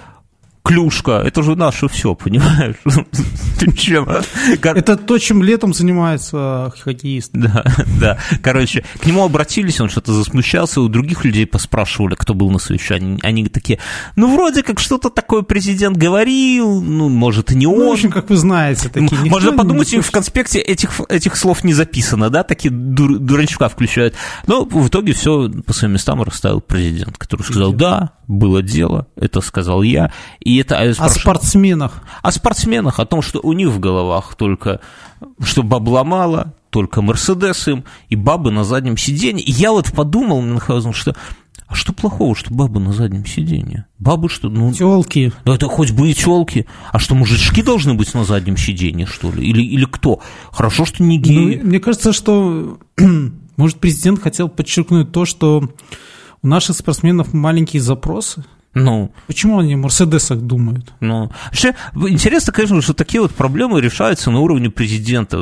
[0.67, 2.77] клюшка, это же наше все, понимаешь?
[4.63, 7.31] Это то, чем летом занимается хоккеист.
[7.33, 7.65] Да,
[8.01, 8.19] да.
[8.43, 13.19] Короче, к нему обратились, он что-то засмущался, у других людей поспрашивали, кто был на совещании.
[13.23, 13.79] Они такие,
[14.17, 17.79] ну, вроде как что-то такое президент говорил, ну, может, и не он.
[17.79, 21.75] Ну, в общем, как вы знаете, такие Можно подумать, в конспекте этих, этих слов не
[21.75, 24.15] записано, да, такие дур, дурачка включают.
[24.47, 29.41] Но в итоге все по своим местам расставил президент, который сказал, да, было дело, это
[29.41, 30.79] сказал я, и это...
[30.79, 32.03] О спортсменах.
[32.23, 34.81] О спортсменах, о том, что у них в головах только,
[35.41, 39.45] что бабла мало, только Мерседес им, и бабы на заднем сиденье.
[39.45, 41.15] И я вот подумал, Мюнхгаузен, что
[41.69, 43.87] а что плохого, что бабы на заднем сиденье?
[43.99, 44.49] Бабы что?
[44.49, 45.33] Ну, телки.
[45.45, 46.67] Да это хоть бы и телки.
[46.93, 49.49] А что, мужички должны быть на заднем сиденье, что ли?
[49.49, 50.21] Или, или кто?
[50.53, 51.57] Хорошо, что не геи.
[51.57, 52.79] Ну, мне кажется, что,
[53.57, 55.71] может, президент хотел подчеркнуть то, что
[56.47, 59.11] у наших спортсменов маленькие запросы, ну.
[59.27, 60.93] Почему они о Мерседесах думают?
[61.01, 61.33] Ну.
[61.47, 65.39] Вообще, интересно, конечно, что такие вот проблемы решаются на уровне президента.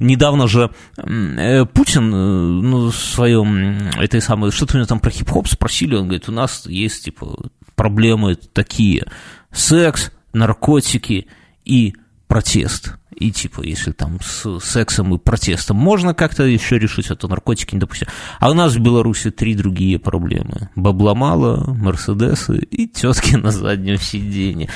[0.00, 5.12] Недавно же э, Путин, э, ну, в своем, этой самой, что-то у него там про
[5.12, 9.06] хип-хоп спросили, он говорит, у нас есть, типа, проблемы такие.
[9.52, 11.28] Секс, наркотики
[11.64, 11.94] и
[12.26, 12.96] протест.
[13.22, 17.76] И типа, если там с сексом и протестом можно как-то еще решить, а то наркотики
[17.76, 18.08] не допустим.
[18.40, 20.70] А у нас в Беларуси три другие проблемы.
[20.74, 24.68] Бабла мало, Мерседесы и тетки на заднем сиденье.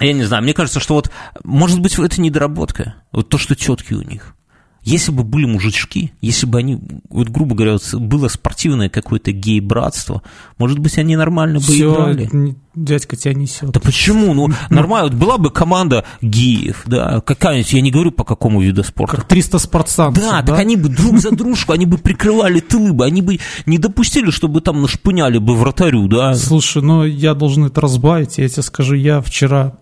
[0.00, 1.12] Я не знаю, мне кажется, что вот,
[1.44, 2.96] может быть, это недоработка.
[3.12, 4.34] Вот то, что четки у них.
[4.84, 10.22] Если бы были мужички, если бы они, вот грубо говоря, вот было спортивное какое-то гей-братство,
[10.58, 12.56] может быть, они нормально бы Всё, играли.
[12.74, 13.70] Дядька тебя несет.
[13.70, 14.32] Да почему?
[14.34, 18.82] Ну, нормально, вот была бы команда геев, да, какая-нибудь, я не говорю по какому виду
[18.82, 19.16] спорта.
[19.16, 20.14] Как 300 спортсменов.
[20.14, 23.38] Да, да, так они бы друг за дружку, они бы прикрывали тылы бы, они бы
[23.66, 26.34] не допустили, чтобы там нашпыняли бы вратарю, да.
[26.34, 29.74] Слушай, ну я должен это разбавить, я тебе скажу, я вчера...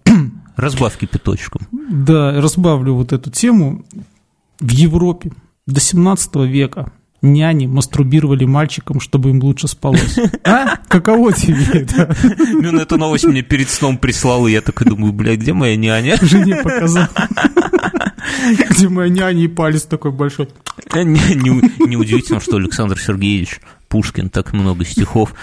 [0.56, 1.62] Разбавь кипяточком.
[1.90, 3.82] Да, разбавлю вот эту тему.
[4.60, 5.32] В Европе
[5.66, 6.92] до 17 века
[7.22, 10.18] няни мастурбировали мальчикам, чтобы им лучше спалось.
[10.44, 10.76] А?
[10.88, 12.14] Каково тебе это?
[12.38, 16.16] Ну, эту новость мне перед сном прислал, и я такой думаю, бля, где моя няня?
[16.20, 17.08] Жене показал.
[18.70, 20.48] Где моя няня и палец такой большой.
[20.94, 25.34] Неудивительно, не, что Александр Сергеевич Пушкин так много стихов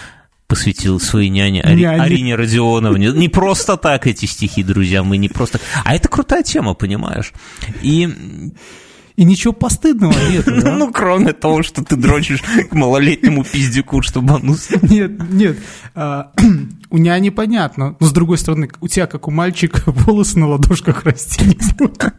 [0.48, 2.02] посвятил своей няне Ари, Няне.
[2.02, 3.12] Арине Родионовне.
[3.12, 5.60] Не просто так эти стихи, друзья, мы не просто...
[5.84, 7.34] А это крутая тема, понимаешь?
[7.82, 8.54] И
[9.18, 10.46] и ничего постыдного нет.
[10.46, 10.76] Да?
[10.78, 14.56] Ну, кроме того, что ты дрочишь к малолетнему пиздюку, чтобы он...
[14.84, 15.58] Нет, нет.
[15.96, 16.32] А,
[16.92, 17.98] у няни понятно.
[18.00, 22.14] Но, с другой стороны, у тебя, как у мальчика, волосы на ладошках расти не будут.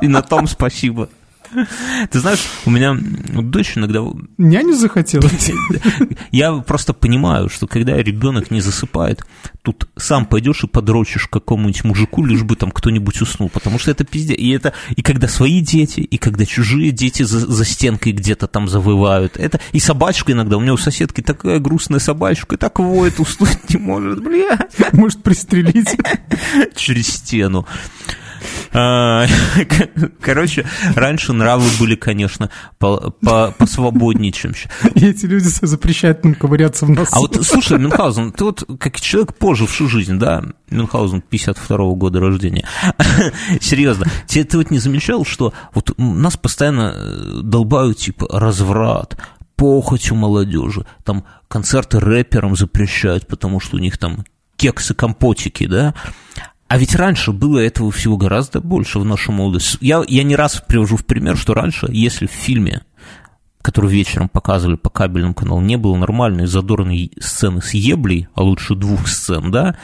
[0.00, 1.10] И на том спасибо.
[2.10, 4.00] Ты знаешь, у меня дочь иногда...
[4.38, 5.50] Няню захотелось?
[6.30, 9.24] Я просто понимаю, что когда ребенок не засыпает,
[9.62, 14.04] тут сам пойдешь и подрочишь какому-нибудь мужику, лишь бы там кто-нибудь уснул, потому что это
[14.04, 14.38] пиздец.
[14.38, 18.68] И это и когда свои дети, и когда чужие дети за, за стенкой где-то там
[18.68, 19.36] завывают.
[19.36, 20.56] Это и собачка иногда.
[20.56, 24.92] У меня у соседки такая грустная собачка, и так воет, уснуть не может, блядь.
[24.92, 25.96] Может пристрелить.
[26.76, 27.66] Через стену.
[28.72, 29.26] А,
[30.20, 34.70] короче, раньше нравы были, конечно, посвободнее, чем сейчас.
[34.94, 37.10] И эти люди запрещают нам ковыряться в носу.
[37.12, 42.20] А вот, слушай, Мюнхгаузен, ты вот как человек, поживший жизнь, да, Мюнхгаузен 52 -го года
[42.20, 42.66] рождения,
[43.60, 49.16] серьезно, ты, ты вот не замечал, что вот нас постоянно э, долбают, типа, разврат,
[49.56, 54.24] похоть у молодежи, там концерты рэперам запрещают, потому что у них там
[54.56, 55.94] кексы-компотики, да,
[56.70, 59.78] а ведь раньше было этого всего гораздо больше в нашу молодость.
[59.80, 62.82] Я, я не раз привожу в пример, что раньше, если в фильме,
[63.60, 68.76] который вечером показывали по кабельному каналу, не было нормальной задорной сцены с еблей, а лучше
[68.76, 69.74] двух сцен, да,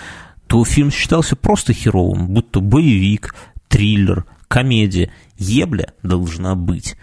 [0.46, 3.34] то фильм считался просто херовым, будто боевик,
[3.66, 5.10] триллер, комедия.
[5.38, 6.96] Ебля должна быть.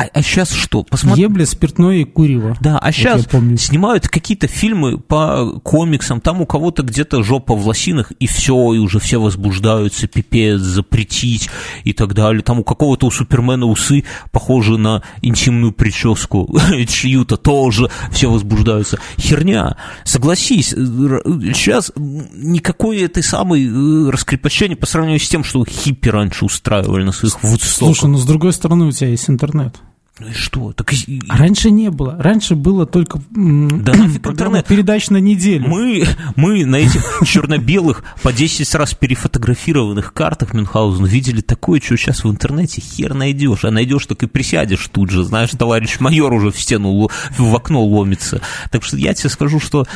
[0.00, 0.82] А, а сейчас что?
[0.82, 1.24] Посмотри.
[1.24, 2.56] Ебля, спиртное и курево.
[2.60, 3.26] Да, а сейчас
[3.58, 8.78] снимают какие-то фильмы по комиксам, там у кого-то где-то жопа в лосинах, и все, и
[8.78, 11.50] уже все возбуждаются, пипец, запретить
[11.84, 12.42] и так далее.
[12.42, 18.98] Там у какого-то у Супермена усы похожи на интимную прическу, чью-то тоже все возбуждаются.
[19.18, 19.76] Херня.
[20.04, 27.04] Согласись, сейчас никакой этой самой э, раскрепощения по сравнению с тем, что хиппи раньше устраивали
[27.04, 27.79] на своих вудстоках.
[27.80, 29.76] Слушай, ну с другой стороны у тебя есть интернет.
[30.20, 30.72] Ну и что?
[30.74, 30.92] Так...
[31.30, 32.14] А раньше не было.
[32.18, 35.66] Раньше было только да программа передач на неделю.
[35.66, 36.06] Мы,
[36.36, 42.30] мы на этих черно-белых по 10 раз перефотографированных картах Мюнхгаузена видели такое, что сейчас в
[42.30, 43.64] интернете хер найдешь.
[43.64, 45.24] А найдешь, так и присядешь тут же.
[45.24, 48.42] Знаешь, товарищ майор уже в стену, в окно ломится.
[48.70, 49.86] Так что я тебе скажу, что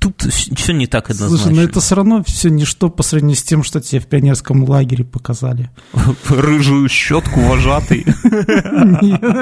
[0.00, 1.44] тут все не так однозначно.
[1.44, 4.64] Слушай, но это все равно все ничто по сравнению с тем, что тебе в пионерском
[4.64, 5.68] лагере показали.
[6.30, 8.06] Рыжую щетку вожатый.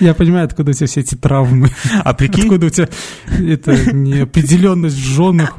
[0.00, 1.70] Я понимаю, откуда у тебя все эти травмы.
[2.04, 2.44] А прикинь?
[2.44, 2.88] Откуда у тебя
[3.26, 5.56] эта неопределенность в женах.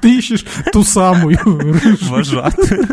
[0.00, 1.38] Ты ищешь ту самую.
[2.02, 2.88] Вожатую.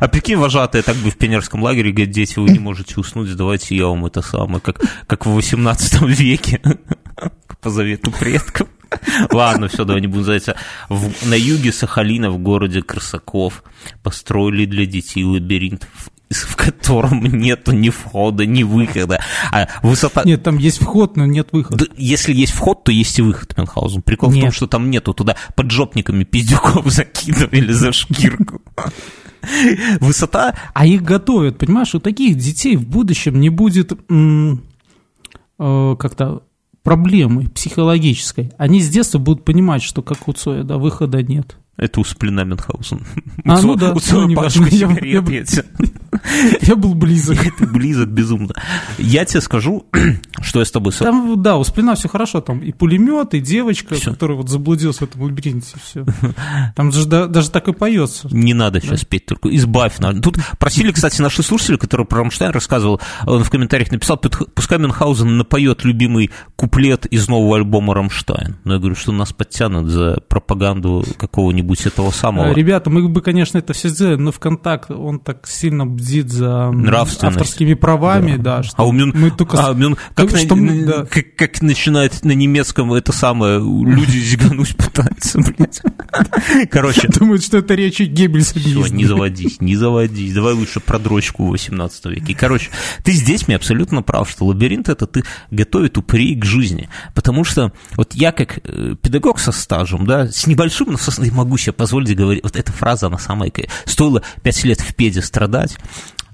[0.00, 3.74] А прикинь, вожатые так бы в пионерском лагере говорят, дети, вы не можете уснуть, давайте
[3.74, 6.60] я вам это самое, как, как в 18 веке,
[7.60, 8.68] по завету предков.
[9.32, 10.54] Ладно, все, давай не будем.
[10.88, 13.64] В, на юге Сахалина, в городе Красаков,
[14.02, 16.13] построили для детей лабиринт в
[16.84, 19.20] котором нету ни входа, ни выхода.
[19.52, 20.22] А высота...
[20.24, 21.86] Нет, там есть вход, но нет выхода.
[21.86, 24.02] Да, если есть вход, то есть и выход, Мюнхгаузен.
[24.02, 24.38] Прикол нет.
[24.38, 28.60] в том, что там нету туда поджопниками пиздюков закидывали за шкирку.
[30.00, 30.54] Высота...
[30.72, 31.94] А их готовят, понимаешь?
[31.94, 34.56] У таких детей в будущем не будет э,
[35.98, 36.42] как-то
[36.82, 38.52] проблемы психологической.
[38.58, 41.56] Они с детства будут понимать, что как у Цоя, да, выхода нет.
[41.76, 43.04] Это у Сплина Мюнхгаузен.
[43.44, 45.22] А, ну да, у ну, пачку я, я,
[46.60, 47.38] я был близок.
[47.58, 48.54] Ты близок безумно.
[48.98, 49.86] Я тебе скажу,
[50.40, 50.92] что я с тобой...
[50.92, 54.12] Там, да, у Сплина все хорошо, там и пулемет, и девочка, все.
[54.12, 56.04] которая вот заблудилась в этом лабиринте, все.
[56.76, 58.28] Там же да, даже так и поется.
[58.30, 58.86] Не надо да.
[58.86, 59.98] сейчас петь, только избавь.
[59.98, 60.20] Надо.
[60.20, 65.36] Тут просили, кстати, наши слушатели, который про Рамштайн рассказывал, он в комментариях написал, пускай Мюнхгаузен
[65.36, 68.56] напоет любимый куплет из нового альбома Рамштайн.
[68.64, 72.52] Но я говорю, что нас подтянут за пропаганду какого-нибудь этого самого.
[72.52, 76.68] Ребята, мы бы, конечно, это все сделали, но ВКонтакт, он так сильно бдит за
[77.22, 79.58] авторскими правами, да, да что а у мы только...
[79.58, 81.04] А, у как, на, что мы, да.
[81.06, 85.80] как, как начинает на немецком это самое, люди зигануть пытаются, блядь.
[86.70, 87.08] Короче.
[87.08, 88.58] Думают, что это речь Геббельса.
[88.58, 90.32] Все, не заводись, не заводись.
[90.32, 92.34] Давай лучше про дрочку в 18 веке.
[92.34, 92.70] Короче,
[93.02, 96.88] ты здесь мне абсолютно прав, что лабиринт это ты готовит упырей к жизни.
[97.14, 101.56] Потому что вот я как э, педагог со стажем, да, с небольшим, но со, могу
[101.56, 103.52] себе позволить говорить, вот эта фраза, она самая...
[103.84, 105.76] Стоило 5 лет в педе страдать,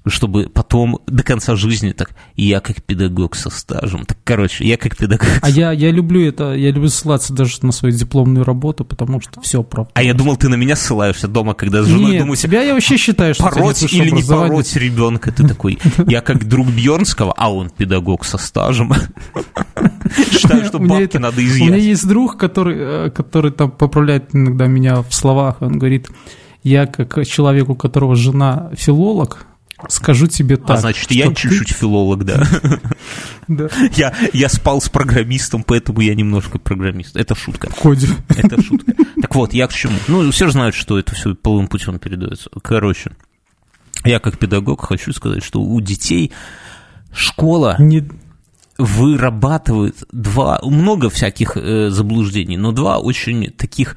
[0.06, 4.96] чтобы потом до конца жизни так, я как педагог со стажем, так, короче, я как
[4.96, 5.26] педагог.
[5.42, 9.40] А я, я люблю это, я люблю ссылаться даже на свою дипломную работу, потому что
[9.40, 9.90] все правда.
[9.94, 12.36] А я думал, ты на меня ссылаешься дома, когда с женой Нет, думаю...
[12.36, 16.68] тебя я вообще считаю, что пороть или не пороть ребенка, ты такой, я как друг
[16.68, 18.92] Бьернского, а он педагог со стажем.
[20.30, 21.68] Считаю, что бабки надо изъять.
[21.68, 26.08] У меня есть друг, который, э, который там поправляет иногда меня в словах, он говорит,
[26.62, 29.46] я как человек, у которого жена филолог,
[29.88, 30.70] Скажу тебе а так.
[30.70, 31.74] А значит, я чуть-чуть ты...
[31.74, 32.42] филолог, да.
[33.48, 33.68] да.
[33.94, 37.16] Я, я спал с программистом, поэтому я немножко программист.
[37.16, 37.68] Это шутка.
[37.70, 38.08] Коди.
[38.28, 38.92] Это шутка.
[39.20, 39.94] Так вот, я к чему?
[40.08, 42.50] Ну, все же знают, что это все полным путем передается.
[42.62, 43.12] Короче,
[44.04, 46.32] я как педагог хочу сказать, что у детей
[47.12, 47.76] школа...
[47.78, 48.08] Не
[48.80, 53.96] вырабатывает два, много всяких э, заблуждений, но два очень таких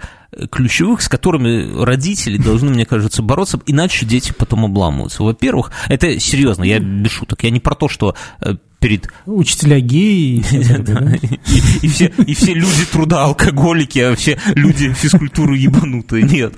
[0.52, 5.24] ключевых, с которыми родители должны, мне кажется, бороться, иначе дети потом обламываются.
[5.24, 9.10] Во-первых, это серьезно, я без шуток, я не про то, что э, перед...
[9.26, 10.44] Учителя геи.
[11.82, 16.24] И, все, и все люди труда алкоголики, а все люди физкультуры ебанутые.
[16.24, 16.54] Нет,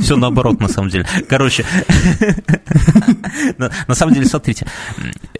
[0.00, 1.06] все наоборот, на самом деле.
[1.28, 1.64] Короче,
[3.58, 4.66] на, на самом деле, смотрите,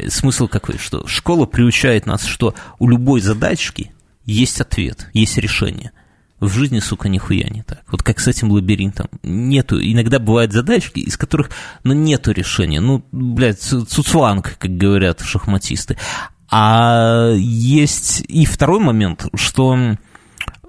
[0.09, 3.93] смысл какой, что школа приучает нас, что у любой задачки
[4.25, 5.93] есть ответ, есть решение
[6.41, 7.83] в жизни, сука, нихуя не так.
[7.91, 9.09] Вот как с этим лабиринтом.
[9.23, 11.51] Нету, иногда бывают задачки, из которых,
[11.85, 12.81] ну, нету решения.
[12.81, 15.97] Ну, блядь, цуцланг, как говорят шахматисты.
[16.51, 19.97] А есть и второй момент, что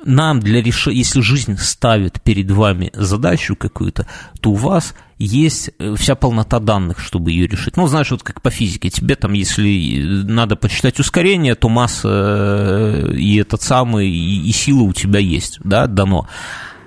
[0.03, 4.07] нам для решения, если жизнь ставит перед вами задачу какую-то,
[4.39, 7.77] то у вас есть э, вся полнота данных, чтобы ее решить.
[7.77, 13.13] Ну, знаешь, вот как по физике, тебе там, если надо посчитать ускорение, то масса э,
[13.15, 16.27] и этот самый, и, и сила у тебя есть, да, дано.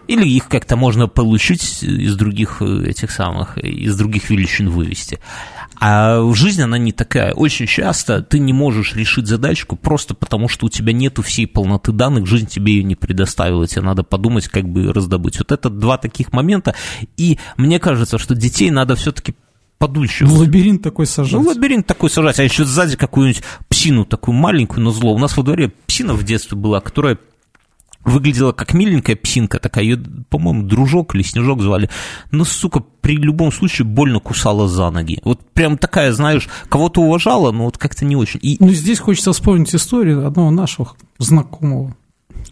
[0.06, 5.20] Или их как-то можно получить из других э, этих самых, из других величин вывести.
[5.80, 7.32] А жизнь, она не такая.
[7.32, 11.92] Очень часто ты не можешь решить задачку просто потому, что у тебя нету всей полноты
[11.92, 15.38] данных, жизнь тебе ее не предоставила, тебе надо подумать, как бы раздобыть.
[15.38, 16.74] Вот это два таких момента,
[17.16, 19.34] и мне кажется, что детей надо все-таки
[19.78, 20.24] подульше.
[20.24, 21.34] В лабиринт такой сажать.
[21.34, 25.14] Ну, лабиринт такой сажать, а еще сзади какую-нибудь псину такую маленькую, но зло.
[25.14, 27.18] У нас во дворе псина в детстве была, которая
[28.04, 29.96] выглядела как миленькая псинка такая, ее,
[30.28, 31.90] по-моему, дружок или снежок звали,
[32.30, 35.20] но, сука, при любом случае больно кусала за ноги.
[35.24, 38.40] Вот прям такая, знаешь, кого-то уважала, но вот как-то не очень.
[38.42, 38.56] И...
[38.60, 41.96] Ну, здесь хочется вспомнить историю одного нашего знакомого,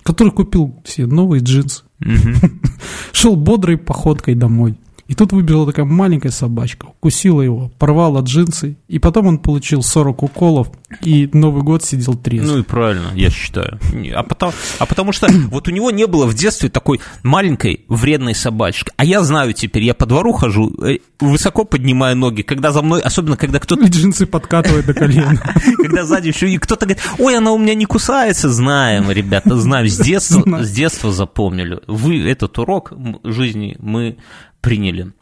[0.02, 1.84] который купил все новые джинсы,
[3.12, 4.76] шел бодрой походкой домой.
[5.08, 10.22] И тут выбежала такая маленькая собачка, укусила его, порвала джинсы, и потом он получил 40
[10.22, 10.68] уколов,
[11.02, 12.46] и Новый год сидел трезв.
[12.46, 13.78] Ну и правильно, я считаю.
[14.14, 18.34] А потому, а потому что вот у него не было в детстве такой маленькой вредной
[18.34, 18.92] собачки.
[18.96, 23.00] А я знаю теперь, я по двору хожу, э, высоко поднимаю ноги, когда за мной,
[23.00, 23.84] особенно когда кто-то...
[23.92, 25.42] Джинсы подкатывают до колена.
[25.76, 29.88] Когда сзади еще и кто-то говорит, ой, она у меня не кусается, знаем, ребята, знаем,
[29.88, 31.80] с детства, с детства запомнили.
[31.86, 32.92] Вы этот урок
[33.24, 34.16] жизни мы
[34.62, 35.12] приняли.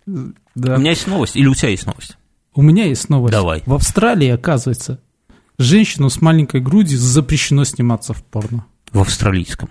[0.54, 0.76] Да.
[0.76, 2.16] У меня есть новость, или у тебя есть новость?
[2.54, 3.32] У меня есть новость.
[3.32, 3.62] Давай.
[3.66, 5.00] В Австралии, оказывается,
[5.58, 8.66] женщину с маленькой грудью запрещено сниматься в порно.
[8.92, 9.70] В австралийском.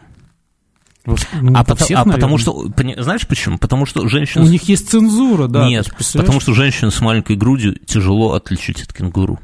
[1.05, 1.15] Ну,
[1.55, 3.57] а, по, всех, а потому что, знаешь почему?
[3.57, 4.43] Потому что женщина...
[4.43, 5.67] У них есть цензура, да.
[5.67, 9.39] Нет, потому что женщину с маленькой грудью тяжело отличить от кенгуру.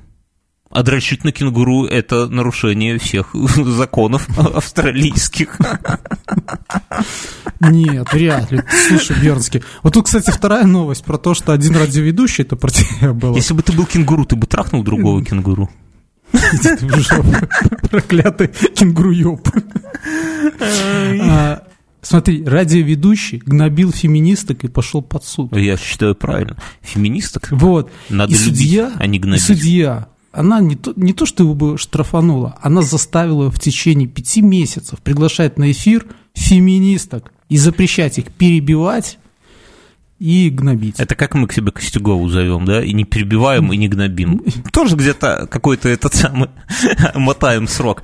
[0.76, 5.58] А дрочить на кенгуру– это нарушение всех законов австралийских.
[7.62, 8.62] Нет, вряд ли.
[8.90, 9.64] Слушай, Бернский.
[9.84, 13.38] Вот тут, кстати, вторая новость про то, что один радиоведущий, это про тебя было.
[13.38, 15.70] Если бы ты был кенгуру, ты бы трахнул другого кенгуру.
[17.90, 19.40] Проклятый кенгуру
[21.22, 21.64] а,
[22.02, 25.56] Смотри, радиоведущий гнобил феминисток и пошел под суд.
[25.56, 26.58] Я считаю правильно.
[26.82, 27.94] Феминисток вот.
[28.10, 29.42] надо и любить, судья, а не гнобить.
[29.42, 34.08] И судья она не то, не то, что его бы штрафанула, она заставила в течение
[34.08, 39.18] пяти месяцев приглашать на эфир феминисток и запрещать их перебивать
[40.20, 41.00] и гнобить.
[41.00, 42.84] Это как мы к себе Костюгову зовем, да?
[42.84, 44.44] И не перебиваем, и не гнобим.
[44.72, 46.50] Тоже где-то какой-то этот самый
[47.16, 48.04] мотаем срок.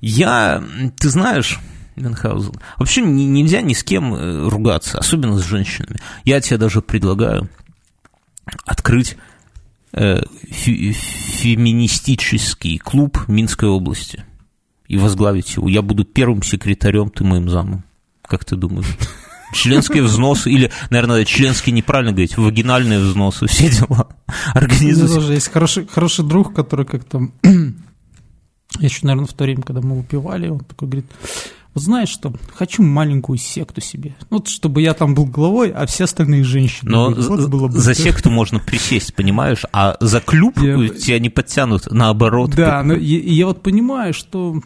[0.00, 0.62] Я,
[0.98, 1.58] ты знаешь,
[1.96, 2.54] Мюнхгаузен.
[2.78, 5.98] Вообще нельзя ни с кем э, ругаться, особенно с женщинами.
[6.24, 7.48] Я тебе даже предлагаю
[8.64, 9.16] открыть
[9.92, 14.24] феминистический клуб Минской области
[14.86, 15.68] и возглавить его.
[15.68, 17.84] Я буду первым секретарем, ты моим замом.
[18.22, 18.96] Как ты думаешь?
[19.52, 24.08] Членские взносы, или, наверное, членские неправильно говорить, вагинальные взносы, все дела.
[24.54, 25.02] Организуйте.
[25.02, 27.28] У меня тоже есть хороший, хороший друг, который как-то...
[28.78, 31.10] Еще, наверное, в то время, когда мы выпивали, он такой говорит,
[31.74, 34.16] вот знаешь что, хочу маленькую секту себе.
[34.30, 36.90] Ну, вот, чтобы я там был главой, а все остальные женщины.
[36.90, 40.88] Но вот было бы за секту можно присесть, понимаешь, а за клуб я...
[40.88, 42.50] тебя не подтянут, наоборот.
[42.56, 44.60] Да, но я, я вот понимаю, что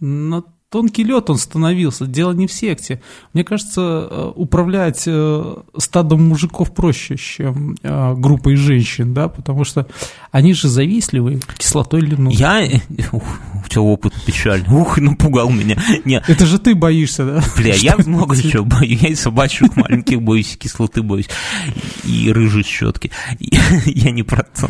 [0.00, 2.06] на тонкий лед он становился.
[2.06, 3.00] Дело не в секте.
[3.32, 9.86] Мне кажется, э, управлять э, стадом мужиков проще, чем э, группой женщин, да, потому что
[10.30, 12.30] они же завистливые кислотой льну.
[12.30, 12.66] Я...
[13.12, 13.24] Ух,
[13.64, 14.68] у тебя опыт печальный.
[14.68, 15.76] Ух, напугал меня.
[16.04, 16.24] Нет.
[16.28, 17.42] Это же ты боишься, да?
[17.56, 19.00] Бля, я много чего боюсь.
[19.00, 21.28] Я и собачьих маленьких боюсь, кислоты боюсь,
[22.04, 23.10] и рыжей щетки.
[23.86, 24.68] Я не про то.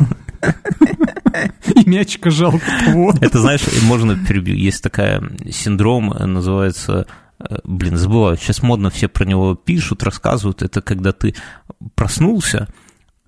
[1.75, 2.65] И мячика жалко.
[2.89, 3.23] Вот.
[3.23, 4.55] Это, знаешь, можно перебью.
[4.55, 7.07] Есть такая синдром, называется
[7.39, 11.35] э, блин, забываю, сейчас модно все про него пишут, рассказывают, это когда ты
[11.95, 12.69] проснулся,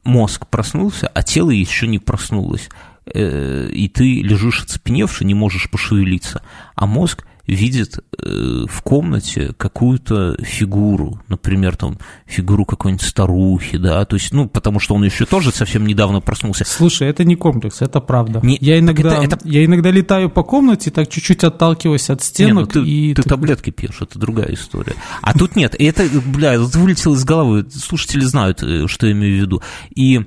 [0.05, 2.69] мозг проснулся, а тело еще не проснулось,
[3.07, 6.43] э, и ты лежишь оцепеневший, не можешь пошевелиться,
[6.75, 14.17] а мозг видит э, в комнате какую-то фигуру, например, там, фигуру какой-нибудь старухи, да, то
[14.17, 16.65] есть, ну, потому что он еще тоже совсем недавно проснулся.
[16.67, 18.41] Слушай, это не комплекс, это правда.
[18.43, 19.49] Не, я, иногда, это, это...
[19.49, 22.75] я иногда летаю по комнате, так чуть-чуть отталкиваюсь от стенок.
[22.75, 24.95] Не, ну, ты, и ты таблетки пьешь, это другая история.
[25.23, 29.41] А тут нет, это, бля, вылетело из головы, слушатели знают, э, что я имею в
[29.41, 29.63] виду.
[29.95, 30.27] И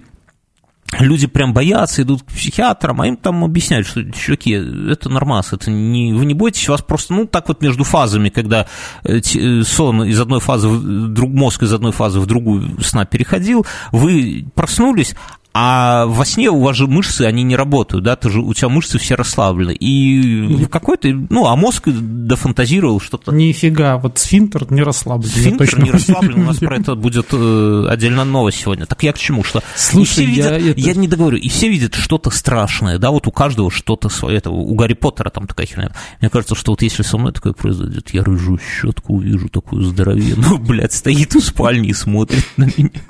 [1.00, 5.72] люди прям боятся, идут к психиатрам, а им там объясняют, что, чуваки, это нормас, это
[5.72, 8.68] не, вы не бойтесь, вас просто, ну, так вот между фазами, когда
[9.04, 13.06] э, э, сон из одной фазы, в, друг, мозг из одной фазы в другую сна
[13.06, 15.16] переходил, вы проснулись,
[15.54, 18.70] а во сне у вас же мышцы, они не работают, да, ты же, у тебя
[18.70, 19.74] мышцы все расслаблены.
[19.74, 23.34] И в какой-то, ну, а мозг дофантазировал что-то.
[23.34, 25.30] Нифига, вот сфинктер не расслаблен.
[25.30, 28.86] Сфинктер не расслаблен, у нас про это будет э, отдельно новость сегодня.
[28.86, 29.44] Так я к чему?
[29.44, 33.32] Что Слушай, я, видят, я не договорю, и все видят что-то страшное, да, вот у
[33.32, 35.92] каждого что-то свое, это у Гарри Поттера там такая херня.
[36.22, 40.58] Мне кажется, что вот если со мной такое произойдет, я рыжую щетку увижу, такую здоровенную,
[40.60, 43.02] блядь, стоит в спальне и смотрит на меня.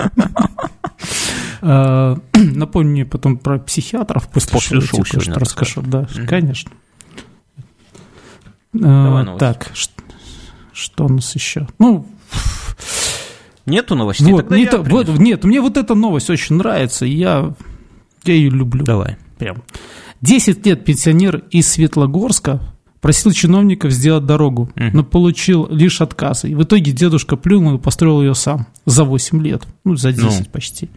[1.61, 5.81] А, напомни мне потом про психиатров после, после шоу, шоу типа, расскажу.
[5.81, 6.27] Да, mm-hmm.
[6.27, 6.71] конечно.
[8.73, 9.71] Давай а, так,
[10.73, 11.67] что у нас еще?
[11.77, 12.07] Ну,
[13.65, 14.31] Нету новостей?
[14.31, 17.53] Вот, не то, вот, нет, мне вот эта новость очень нравится, я,
[18.23, 18.83] я ее люблю.
[18.83, 19.17] Давай.
[19.37, 19.63] Прям.
[20.21, 22.61] 10 лет пенсионер из Светлогорска
[23.01, 24.91] просил чиновников сделать дорогу, uh-huh.
[24.93, 26.45] но получил лишь отказ.
[26.45, 30.23] И в итоге дедушка плюнул и построил ее сам за 8 лет, ну, за 10
[30.23, 30.45] ну.
[30.51, 30.89] почти.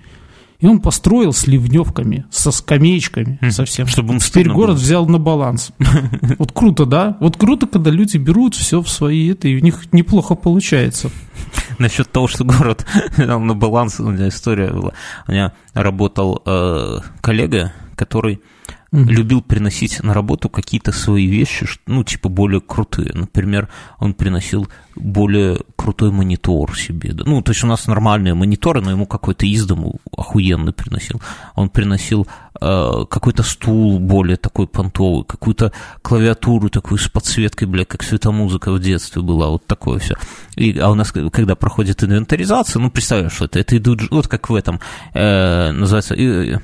[0.60, 3.86] И он построил с ливневками, со скамеечками mm, совсем.
[3.86, 4.76] Чтобы он Теперь город было.
[4.76, 5.70] взял на баланс.
[6.38, 7.16] Вот круто, да?
[7.20, 11.10] Вот круто, когда люди берут все в свои это, и у них неплохо получается.
[11.78, 12.86] Насчет того, что город
[13.16, 14.92] взял на баланс, у меня история была.
[15.28, 18.40] У меня работал э, коллега, который
[18.94, 19.10] mm-hmm.
[19.10, 23.10] любил приносить на работу какие-то свои вещи, ну, типа более крутые.
[23.14, 23.68] Например,
[23.98, 27.12] он приносил более крутой монитор себе.
[27.12, 27.24] Да?
[27.26, 31.20] Ну, то есть у нас нормальные мониторы, но ему какой-то из дому охуенный приносил.
[31.56, 32.28] Он приносил
[32.60, 35.72] э, какой-то стул более такой понтовый, какую-то
[36.02, 40.14] клавиатуру такую с подсветкой, бля, как светомузыка в детстве была, вот такое все.
[40.54, 44.48] И, а у нас, когда проходит инвентаризация, ну, представляешь, что это, это идут, вот как
[44.48, 44.80] в этом,
[45.14, 46.60] э, называется, э,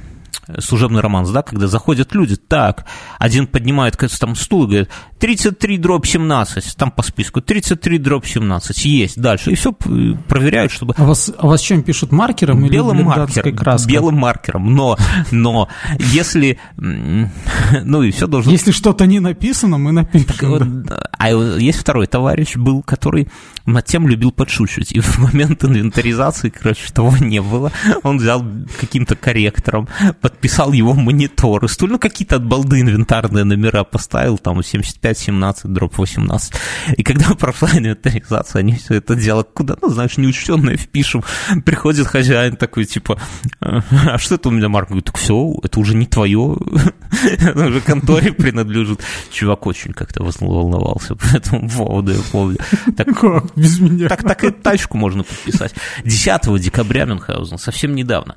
[0.58, 2.84] служебный романс, да, когда заходят люди, так,
[3.18, 8.84] один поднимает там стул и говорит, 33 дробь 17, там по списку, 33 дробь 17,
[8.84, 10.94] есть, дальше, и все проверяют, чтобы...
[10.96, 13.92] А вас, а вас чем пишут, маркером белым или маркером, краской?
[13.92, 14.96] Белым маркером, но,
[15.30, 15.68] но
[15.98, 18.50] если, ну и все должно...
[18.50, 20.26] Если что-то не написано, мы напишем.
[20.26, 21.10] Так, да.
[21.18, 23.28] А есть второй товарищ был, который
[23.66, 27.72] над тем любил подшучивать, и в момент инвентаризации, короче, того не было,
[28.02, 28.44] он взял
[28.80, 29.88] каким-то корректором,
[30.20, 35.98] подписал его монитор, и ну, какие-то от балды инвентарные номера поставил, там 75, 17, дроп
[35.98, 36.52] 18.
[36.96, 41.24] И когда прошла инвентаризация, они все это дело куда, ну, знаешь, неучтенное впишем.
[41.64, 43.20] Приходит хозяин такой, типа,
[43.60, 44.88] а что это у меня Марк?
[44.88, 46.56] Говорит, так все, это уже не твое,
[47.22, 49.00] это уже конторе принадлежит.
[49.30, 52.58] Чувак очень как-то волновался по этому поводу, я помню.
[52.96, 53.56] Так, как?
[53.56, 54.08] Без меня?
[54.08, 55.74] Так, так и тачку можно подписать.
[56.04, 58.36] 10 декабря Мюнхгаузен, совсем недавно,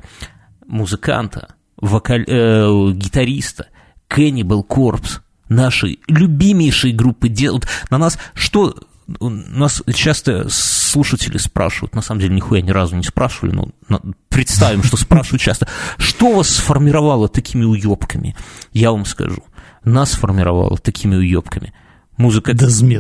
[0.68, 3.68] музыканта вокаль, э, гитариста
[4.10, 5.20] Cannibal Corpse,
[5.50, 8.76] нашей любимейшей группы делают на нас что
[9.20, 13.54] у нас часто слушатели спрашивают, на самом деле нихуя ни разу не спрашивали,
[13.90, 15.68] но представим, что спрашивают часто,
[15.98, 18.34] что вас сформировало такими уебками?
[18.72, 19.44] Я вам скажу,
[19.84, 21.74] нас сформировало такими уебками.
[22.16, 22.56] Музыка,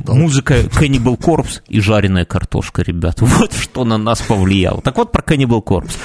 [0.07, 3.21] музыка Cannibal Corpse и жареная картошка, ребят.
[3.21, 4.81] Вот что на нас повлияло.
[4.81, 5.95] Так вот про Cannibal Corpse.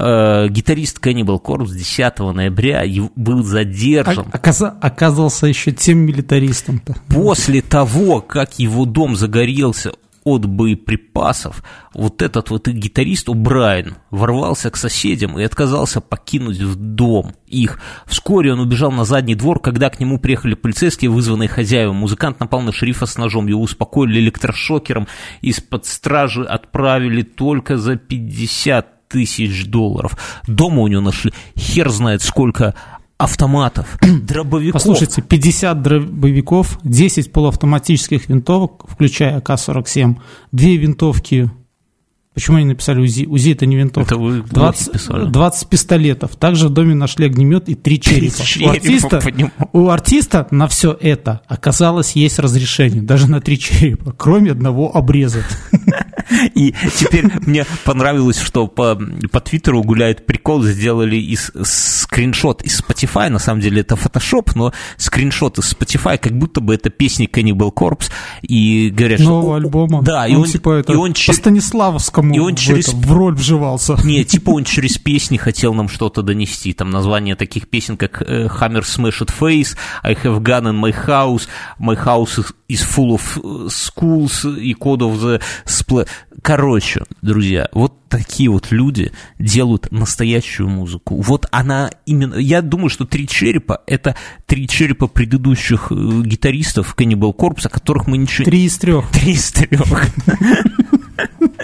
[0.00, 2.84] Э, гитарист Cannibal Corpse 10 ноября
[3.16, 4.28] был задержан.
[4.32, 4.62] Оказ...
[4.62, 6.94] Оказался еще тем милитаристом-то.
[7.08, 9.92] После того, как его дом загорелся
[10.22, 17.34] от боеприпасов, вот этот вот гитарист Брайан ворвался к соседям и отказался покинуть в дом
[17.48, 17.80] их.
[18.06, 21.96] Вскоре он убежал на задний двор, когда к нему приехали полицейские, вызванные хозяевам.
[21.96, 25.08] Музыкант напал на шерифа с ножом, его успокоили электрошокером,
[25.40, 30.16] из-под стражи отправили только за 50 тысяч долларов.
[30.46, 32.74] Дома у него нашли хер знает сколько
[33.16, 34.80] автоматов, дробовиков.
[34.80, 40.16] Послушайте, 50 дробовиков, 10 полуавтоматических винтовок, включая АК-47,
[40.52, 41.50] две винтовки
[42.38, 43.26] Почему они написали УЗИ?
[43.26, 44.14] УЗИ это не винтовка.
[44.14, 45.28] Это вы 20, писали.
[45.28, 46.36] 20 пистолетов.
[46.36, 48.44] Также в доме нашли огнемет и три черепа.
[48.64, 49.20] У артиста,
[49.72, 55.42] у артиста на все это оказалось есть разрешение, даже на три черепа, кроме одного обреза.
[56.54, 58.98] И теперь мне понравилось, что по,
[59.30, 64.72] по Твиттеру гуляет прикол, сделали из, скриншот из Spotify, на самом деле это Photoshop, но
[64.96, 68.10] скриншот из Spotify, как будто бы это песни Cannibal Corpse,
[68.42, 69.66] и говорят, Нового что...
[69.66, 70.02] альбома.
[70.02, 72.88] Да, и он, типа это, и он по Станиславовскому и он через...
[72.88, 73.96] в, это, в роль вживался.
[74.04, 78.46] Не, типа он через песни хотел нам что-то донести, там название таких песен, как э,
[78.46, 81.48] Hammer Smashed Face, I Have Gun in My House,
[81.78, 86.08] My House is Full of Schools и Code of the Split.
[86.42, 91.20] Короче, друзья, вот такие вот люди делают настоящую музыку.
[91.20, 92.36] Вот она именно...
[92.36, 94.16] Я думаю, что «Три черепа»— это
[94.46, 98.44] три черепа предыдущих э, гитаристов Cannibal Corpse, о которых мы ничего...
[98.44, 99.08] Три из трех.
[99.10, 99.86] Три из трех.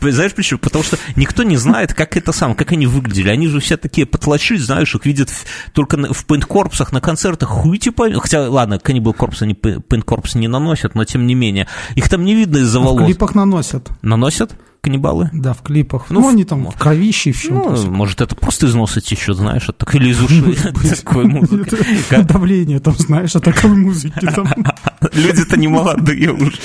[0.00, 0.58] Знаешь почему?
[0.58, 3.28] Потому что никто не знает, как это сам, как они выглядели.
[3.28, 5.30] Они же все такие потлачи, знаешь, их видят
[5.72, 7.48] только в пейнт-корпусах на концертах.
[7.48, 8.08] Хуй типа...
[8.20, 11.66] Хотя, ладно, Cannibal Corpse они пейнт-корпус не наносят, но тем не менее.
[11.94, 13.02] Их там не видно из-за волос.
[13.02, 13.88] В клипах наносят.
[14.02, 14.52] Наносят?
[14.80, 15.30] Каннибалы?
[15.32, 16.06] Да, в клипах.
[16.10, 19.68] Ну, ну они там в кровище в Ну, может, это просто из носа течет, знаешь,
[19.68, 20.56] от так, или из ушей
[20.96, 21.76] такой музыки.
[22.22, 24.20] Давление там, знаешь, от такой музыки.
[25.12, 26.58] Люди-то не молодые уже.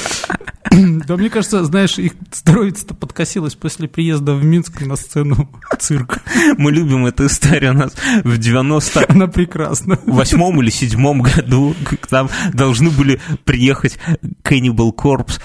[1.08, 5.50] Да, мне кажется, знаешь, их здоровье-то подкосилось после приезда в Минск на сцену
[5.80, 6.22] цирка.
[6.58, 7.72] Мы любим эту историю.
[7.72, 7.94] У нас
[8.24, 9.06] в 90...
[9.08, 9.98] Она прекрасна.
[10.06, 13.98] восьмом или седьмом году к нам должны были приехать
[14.44, 15.40] Cannibal Corpse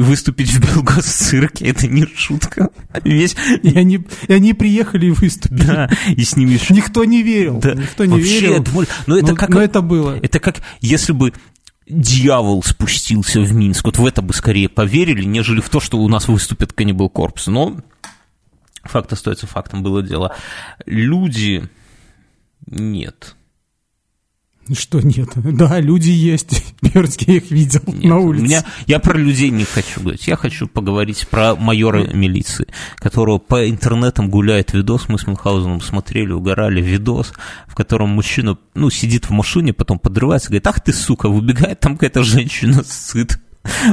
[0.00, 2.70] и выступить в Белгосцирке, это не шутка.
[3.04, 3.36] Весь...
[3.62, 5.66] И, они, и они приехали и выступили.
[5.66, 6.58] Да, и с ними...
[6.70, 7.74] Никто не верил, да.
[7.74, 8.62] никто не Вообще, верил.
[8.62, 8.88] Думали...
[9.06, 9.50] Но, это но, как...
[9.50, 10.18] но это было.
[10.22, 11.34] Это как если бы
[11.86, 13.84] дьявол спустился в Минск.
[13.84, 17.48] Вот в это бы скорее поверили, нежели в то, что у нас выступит Каннибал Корпус.
[17.48, 17.76] Но
[18.84, 20.34] факт остается фактом, было дело.
[20.86, 21.68] Люди...
[22.66, 23.36] Нет.
[24.74, 25.30] Что нет?
[25.34, 26.74] Да, люди есть.
[26.82, 28.44] Бердск, я их видел нет, на улице.
[28.44, 30.26] Меня, я про людей не хочу говорить.
[30.26, 32.66] Я хочу поговорить про майора милиции,
[32.96, 35.08] которого по интернетам гуляет видос.
[35.08, 37.32] Мы с Мюнхгаузеном смотрели, угорали видос,
[37.66, 41.94] в котором мужчина ну, сидит в машине, потом подрывается, говорит, ах ты, сука, выбегает там
[41.94, 43.40] какая-то женщина сыт.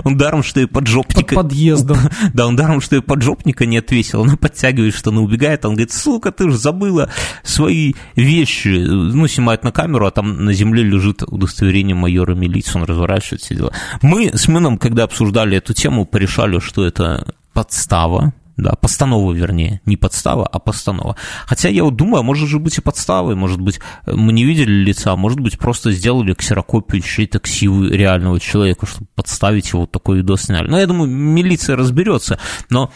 [0.04, 1.36] Он даром, что и поджопника...
[1.36, 1.98] Под подъездом.
[2.34, 4.24] Да, он даром, что и поджопника не отвесил.
[4.24, 5.66] Она подтягивает, что она убегает.
[5.66, 7.10] Он говорит, сука, ты же забыла
[7.44, 8.70] свои вещи.
[8.70, 12.78] Ну, снимает на камеру, а там на земле лежит удостоверение майора милиции.
[12.78, 13.74] Он разворачивает все дела.
[14.02, 19.98] Мы с Мином, когда обсуждали эту тему, порешали, что это подстава, да, постанова, вернее, не
[19.98, 21.16] подстава, а постанова.
[21.46, 24.72] Хотя я вот думаю, а может же быть и подставой, может быть, мы не видели
[24.72, 30.18] лица, может быть, просто сделали ксерокопию чьей-то ксивы реального человека, чтобы подставить его, вот такой
[30.18, 30.68] видос сняли.
[30.68, 32.40] Но я думаю, милиция разберется,
[32.70, 32.92] но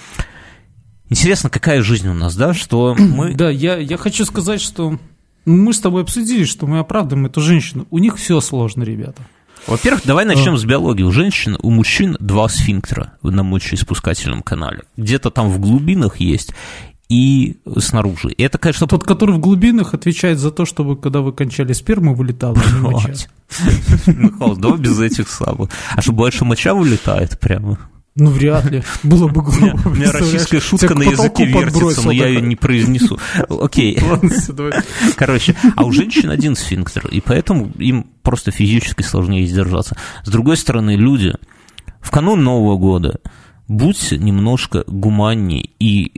[1.09, 3.33] интересно, какая жизнь у нас, да, что мы...
[3.33, 4.97] Да, я, я хочу сказать, что
[5.45, 7.87] мы с тобой обсудили, что мы оправдываем эту женщину.
[7.91, 9.21] У них все сложно, ребята.
[9.67, 11.03] Во-первых, давай начнем с биологии.
[11.03, 14.83] У женщин, у мужчин два сфинктера на мочеиспускательном канале.
[14.97, 16.53] Где-то там в глубинах есть
[17.11, 18.31] и снаружи.
[18.31, 18.87] И это, конечно...
[18.87, 22.79] Тот, который в глубинах, отвечает за то, чтобы, когда вы кончали сперму, вылетала, а не
[22.79, 23.09] моча.
[24.07, 25.69] Михаил, давай без этих слабых.
[25.93, 27.77] А что, больше моча вылетает прямо?
[28.15, 28.83] Ну, вряд ли.
[29.03, 29.79] Было бы глупо.
[29.85, 33.17] У меня российская шутка на языке вертится, но я ее не произнесу.
[33.49, 33.97] Окей.
[35.15, 39.95] Короче, а у женщин один сфинктер, и поэтому им просто физически сложнее сдержаться.
[40.23, 41.35] С другой стороны, люди
[42.01, 43.21] в канун Нового года
[43.69, 46.11] будьте немножко гуманнее и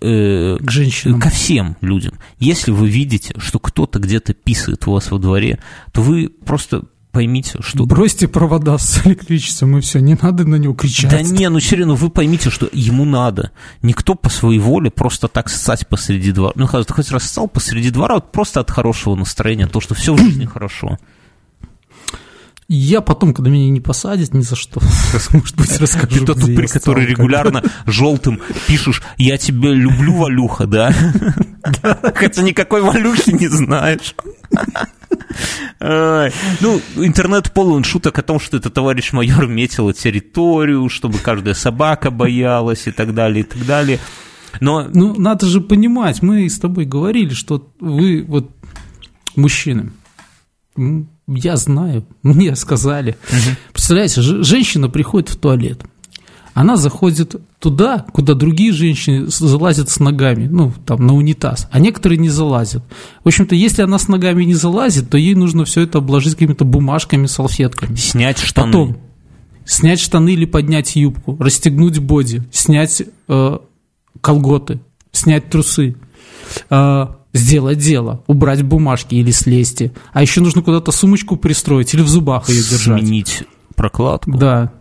[0.00, 1.20] э, к женщинам.
[1.20, 2.14] ко всем людям.
[2.38, 5.58] Если вы видите, что кто-то где-то писает у вас во дворе,
[5.92, 7.84] то вы просто поймите, что...
[7.84, 11.10] Бросьте провода с электричеством, и все, не надо на него кричать.
[11.10, 13.50] Да не, ну все равно вы поймите, что ему надо.
[13.82, 16.52] Никто по своей воле просто так ссать посреди двора.
[16.56, 20.14] Ну, ты хоть раз ссал посреди двора, вот просто от хорошего настроения, то, что все
[20.14, 20.98] в жизни хорошо.
[22.72, 24.80] Я потом, когда меня не посадят ни за что,
[25.32, 30.94] может быть, расскажу, Ты тот упырь, который регулярно желтым пишешь «Я тебя люблю, Валюха», да?
[32.14, 34.14] Хотя никакой Валюхи не знаешь.
[35.80, 42.10] Ну, интернет полон шуток о том, что это товарищ майор метил территорию, чтобы каждая собака
[42.10, 43.98] боялась и так далее, и так далее.
[44.60, 44.88] Но...
[44.92, 48.50] Ну, надо же понимать, мы с тобой говорили, что вы вот
[49.36, 49.92] мужчины,
[51.26, 53.16] я знаю, мне сказали.
[53.28, 53.56] Угу.
[53.72, 55.84] Представляете, женщина приходит в туалет,
[56.60, 62.18] она заходит туда, куда другие женщины залазят с ногами, ну, там, на унитаз, а некоторые
[62.18, 62.82] не залазят.
[63.24, 66.66] В общем-то, если она с ногами не залазит, то ей нужно все это обложить какими-то
[66.66, 67.94] бумажками, салфетками.
[67.96, 68.72] Снять штаны.
[68.72, 68.96] Потом
[69.64, 73.58] снять штаны или поднять юбку, расстегнуть боди, снять э,
[74.20, 74.80] колготы,
[75.12, 75.96] снять трусы,
[76.68, 79.84] э, сделать дело, убрать бумажки или слезть.
[80.12, 83.00] А еще нужно куда-то сумочку пристроить или в зубах ее держать.
[83.00, 83.44] Сменить
[83.76, 84.36] прокладку.
[84.36, 84.74] Да.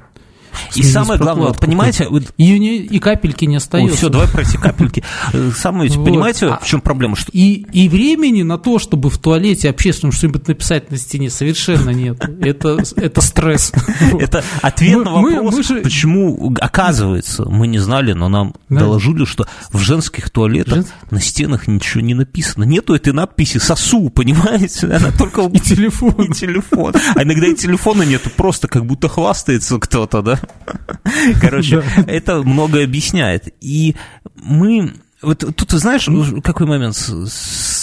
[0.75, 2.07] И самое главное, вот, понимаете...
[2.37, 3.97] И, не, и капельки не остается.
[3.97, 5.03] Все, давай про эти капельки.
[5.33, 6.05] Э, самое, вот.
[6.05, 7.15] понимаете, а, в чем проблема?
[7.15, 7.31] Что...
[7.33, 12.21] И, и времени на то, чтобы в туалете общественном что-нибудь написать на стене, совершенно нет.
[12.41, 13.71] Это, это стресс.
[14.19, 20.29] Это ответ на вопрос, почему, оказывается, мы не знали, но нам доложили, что в женских
[20.29, 22.63] туалетах на стенах ничего не написано.
[22.63, 24.87] Нету этой надписи «сосу», понимаете?
[24.93, 25.41] Она только...
[25.53, 26.13] И телефон.
[26.25, 26.93] И телефон.
[27.15, 30.39] А иногда и телефона нету, просто как будто хвастается кто-то, да?
[31.41, 33.53] Короче, это многое объясняет.
[33.61, 33.95] И
[34.35, 36.07] мы вот тут, знаешь,
[36.43, 36.95] какой момент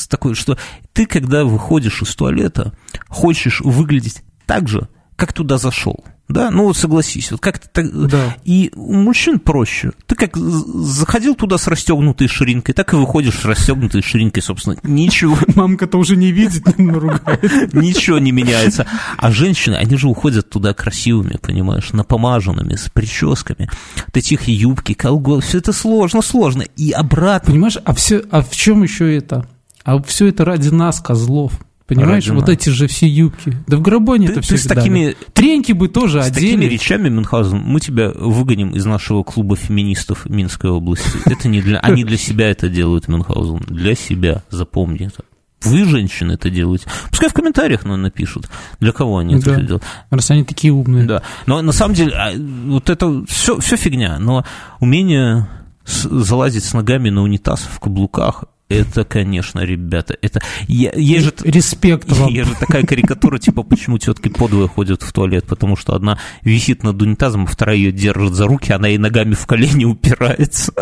[0.09, 0.57] такой, что
[0.93, 2.73] ты, когда выходишь из туалета,
[3.09, 6.05] хочешь выглядеть так же, как туда зашел.
[6.29, 8.09] Да, ну вот согласись, вот как-то так...
[8.09, 8.37] Да.
[8.45, 9.93] И у мужчин проще.
[10.07, 14.77] Ты как заходил туда с расстегнутой ширинкой, так и выходишь с расстегнутой ширинкой, собственно.
[14.83, 15.39] Ничего.
[15.55, 17.73] Мамка-то уже не видит, ругает.
[17.73, 18.87] Ничего не меняется.
[19.17, 23.71] А женщины, они же уходят туда красивыми, понимаешь, напомаженными, с прическами.
[23.95, 26.63] Вот эти юбки, колгот, все это сложно, сложно.
[26.77, 27.53] И обратно.
[27.53, 29.47] Понимаешь, а, все, а в чем еще это?
[29.85, 31.53] А все это ради нас, козлов.
[31.87, 32.41] Понимаешь, Родина.
[32.41, 33.57] вот эти же все юбки.
[33.69, 36.53] Да в Грабоне это все с такими Треньки бы тоже с одели.
[36.53, 41.11] такими речами, Мюнхгаузен, мы тебя выгоним из нашего клуба феминистов Минской области.
[41.27, 41.79] Это не для...
[41.79, 43.59] Они для себя это делают, Мюнхгаузен.
[43.69, 45.25] Для себя, запомни это.
[45.63, 46.87] Вы, женщины, это делаете.
[47.11, 48.49] Пускай в комментариях ну, напишут,
[48.81, 49.53] для кого они да.
[49.53, 49.85] это делают.
[50.11, 51.05] Раз они такие умные.
[51.05, 51.23] Да.
[51.47, 54.19] Но на самом деле, а, вот это все, все фигня.
[54.19, 54.45] Но
[54.81, 55.49] умение
[55.85, 60.41] залазить с ногами на унитаз в каблуках это, конечно, ребята, это...
[60.67, 62.29] Я, есть же, Респект вам.
[62.31, 66.83] Есть же такая карикатура, типа, почему тетки подвое ходят в туалет, потому что одна висит
[66.83, 70.73] над унитазом, а вторая ее держит за руки, она ей ногами в колени упирается.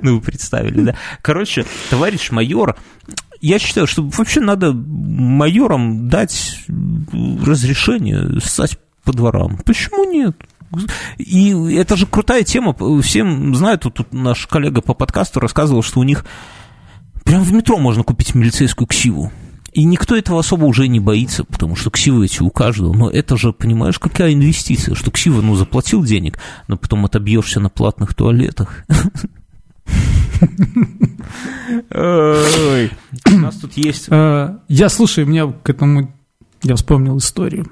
[0.00, 0.96] Ну, вы представили, да?
[1.22, 2.76] Короче, товарищ майор,
[3.40, 6.60] я считаю, что вообще надо майорам дать
[7.44, 9.58] разрешение ссать по дворам.
[9.66, 10.36] Почему нет?
[11.18, 12.74] И это же крутая тема.
[13.02, 16.24] Всем знают, тут, тут наш коллега по подкасту рассказывал, что у них
[17.24, 19.30] прямо в метро можно купить милицейскую ксиву.
[19.72, 22.92] И никто этого особо уже не боится, потому что ксивы эти у каждого.
[22.94, 27.70] Но это же, понимаешь, какая инвестиция, что ксива, ну, заплатил денег, но потом отобьешься на
[27.70, 28.84] платных туалетах.
[31.90, 34.08] У нас тут есть...
[34.10, 36.12] А, я, слушай, у меня к этому...
[36.62, 37.66] Я вспомнил историю.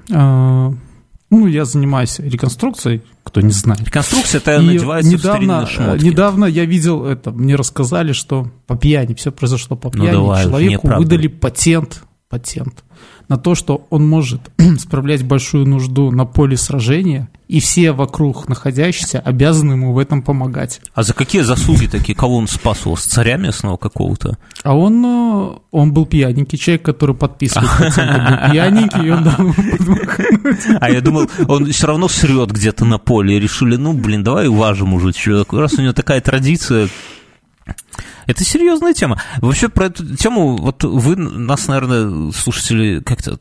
[1.31, 3.85] Ну, я занимаюсь реконструкцией, кто не знает.
[3.85, 6.03] Реконструкция это надевается недавно, в шмотки.
[6.03, 10.23] Недавно я видел это, мне рассказали, что по пьяни, все произошло по ну, пьяни, ну,
[10.23, 12.83] давай, человеку выдали патент, патент
[13.27, 14.41] на то, что он может
[14.79, 20.81] справлять большую нужду на поле сражения, и все вокруг находящиеся обязаны ему в этом помогать.
[20.95, 22.15] А за какие заслуги такие?
[22.15, 23.01] Кого он спас вас?
[23.03, 24.37] Царя местного какого-то?
[24.63, 29.27] А он, э, он был пьяненький человек, который подписывает был пьяненький, и он
[30.79, 34.47] А я думал, он все равно срет где-то на поле, и решили, ну, блин, давай
[34.47, 35.59] уважим уже человека.
[35.59, 36.87] Раз у него такая традиция,
[38.31, 39.21] это серьезная тема.
[39.37, 43.39] Вообще про эту тему, вот вы нас, наверное, слушатели, как-то,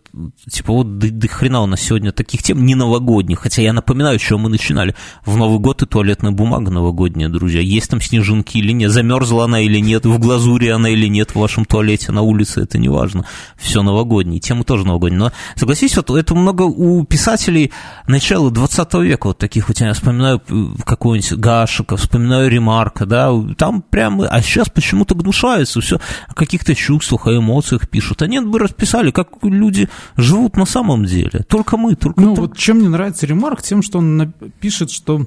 [0.51, 4.19] типа, вот до, до хрена у нас сегодня таких тем не новогодних, хотя я напоминаю,
[4.19, 4.95] что мы начинали.
[5.25, 7.61] В Новый год и туалетная бумага новогодняя, друзья.
[7.61, 11.37] Есть там снежинки или нет, замерзла она или нет, в глазури она или нет в
[11.37, 13.25] вашем туалете на улице, это не важно.
[13.57, 15.21] Все новогоднее, тема тоже новогодняя.
[15.21, 17.73] Но, согласись, вот это много у писателей
[18.07, 20.41] начала 20 века, вот таких вот, я вспоминаю
[20.85, 27.27] какого-нибудь Гашика, вспоминаю Ремарка, да, там прям, а сейчас почему-то гнушаются, все о каких-то чувствах,
[27.27, 28.23] о эмоциях пишут.
[28.23, 31.45] Они бы расписали, как люди живут на самом деле.
[31.49, 32.21] Только мы, только...
[32.21, 35.27] Ну, вот чем мне нравится ремарк, тем, что он пишет, что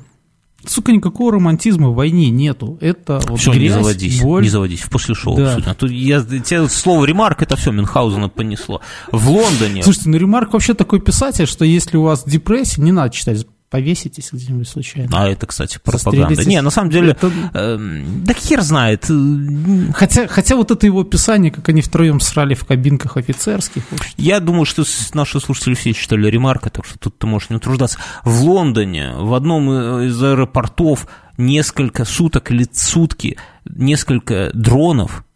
[0.65, 2.77] Сука, никакого романтизма в войне нету.
[2.79, 4.43] Это вот все, грязь, не заводись, боль.
[4.43, 4.79] не заводись.
[4.81, 5.49] В после шоу Да.
[5.49, 5.69] обсудим.
[5.69, 8.79] А то я, тебе слово ремарк, это все Мюнхгаузена понесло.
[9.11, 9.83] В Лондоне...
[9.83, 14.29] Слушайте, ну Ремарк вообще такой писатель, что если у вас депрессия, не надо читать, повеситесь
[14.31, 15.09] где-нибудь случайно.
[15.13, 16.45] А это, кстати, пропаганда.
[16.45, 19.09] Не, на самом деле, Это- эм, да хер знает.
[19.09, 23.81] Э, Хотя, хотя вот это его описание, как они втроем срали в кабинках офицерских.
[23.89, 24.13] в общем.
[24.17, 24.83] Я думаю, что
[25.15, 27.97] наши слушатели все читали ремарка, так что тут ты можешь не утруждаться.
[28.23, 29.71] В Лондоне, в одном
[30.03, 31.07] из аэропортов,
[31.39, 35.32] несколько суток или сутки, несколько дронов э,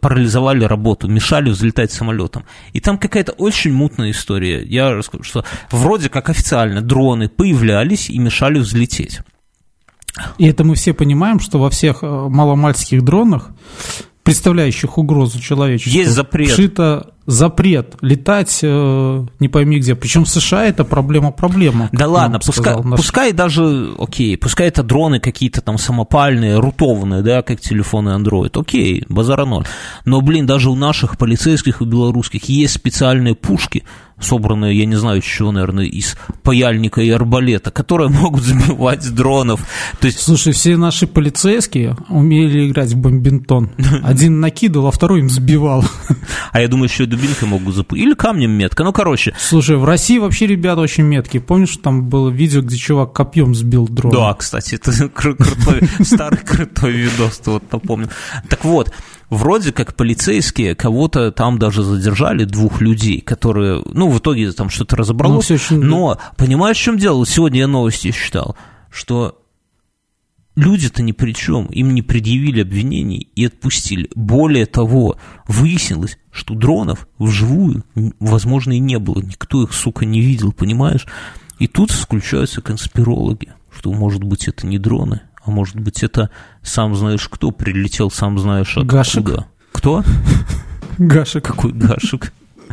[0.00, 2.44] парализовали работу, мешали взлетать самолетом.
[2.72, 4.62] И там какая-то очень мутная история.
[4.64, 9.20] Я расскажу, что вроде как официально дроны появлялись и мешали взлететь.
[10.38, 13.50] И это мы все понимаем, что во всех э, маломальских дронах,
[14.22, 16.50] представляющих угрозу человечеству, Есть запрет.
[16.50, 19.94] вшито запрет летать э, не пойми где.
[19.94, 21.90] Причем в США это проблема-проблема.
[21.92, 27.42] Да ладно, пускай, наш- пускай даже, окей, пускай это дроны какие-то там самопальные, рутованные, да,
[27.42, 29.66] как телефоны Android, окей, базара ноль.
[30.06, 33.84] Но, блин, даже у наших полицейских и белорусских есть специальные пушки,
[34.20, 39.66] собранные, я не знаю, чего, наверное, из паяльника и арбалета, которые могут сбивать дронов.
[40.00, 43.70] То есть Слушай, все наши полицейские умели играть в бомбинтон.
[44.02, 45.84] Один накидывал, а второй им сбивал.
[46.52, 48.06] А я думаю, еще дубинкой могут запустить.
[48.06, 48.84] Или камнем метка.
[48.84, 49.34] Ну, короче.
[49.38, 51.42] Слушай, в России вообще ребята очень меткие.
[51.42, 54.12] Помнишь, там было видео, где чувак копьем сбил дрон?
[54.12, 58.08] Да, кстати, это кру- крутой, старый крутой видос, ты вот напомнил.
[58.48, 58.92] Так вот,
[59.30, 64.96] вроде как полицейские кого-то там даже задержали, двух людей, которые, ну, в итоге там что-то
[64.96, 65.44] Ну, разобралось.
[65.44, 67.26] всё очень- Но, понимаешь, в чем дело?
[67.26, 68.56] Сегодня я новости читал,
[68.90, 69.38] что
[70.58, 74.10] люди-то ни при чем, им не предъявили обвинений и отпустили.
[74.14, 77.84] Более того, выяснилось, что дронов вживую,
[78.18, 79.20] возможно, и не было.
[79.20, 81.06] Никто их, сука, не видел, понимаешь?
[81.58, 86.30] И тут включаются конспирологи, что, может быть, это не дроны, а может быть, это
[86.62, 88.96] сам знаешь кто прилетел, сам знаешь откуда.
[88.96, 89.30] Гашек.
[89.72, 90.04] Кто?
[90.98, 91.44] Гашек.
[91.44, 92.32] Какой гашек?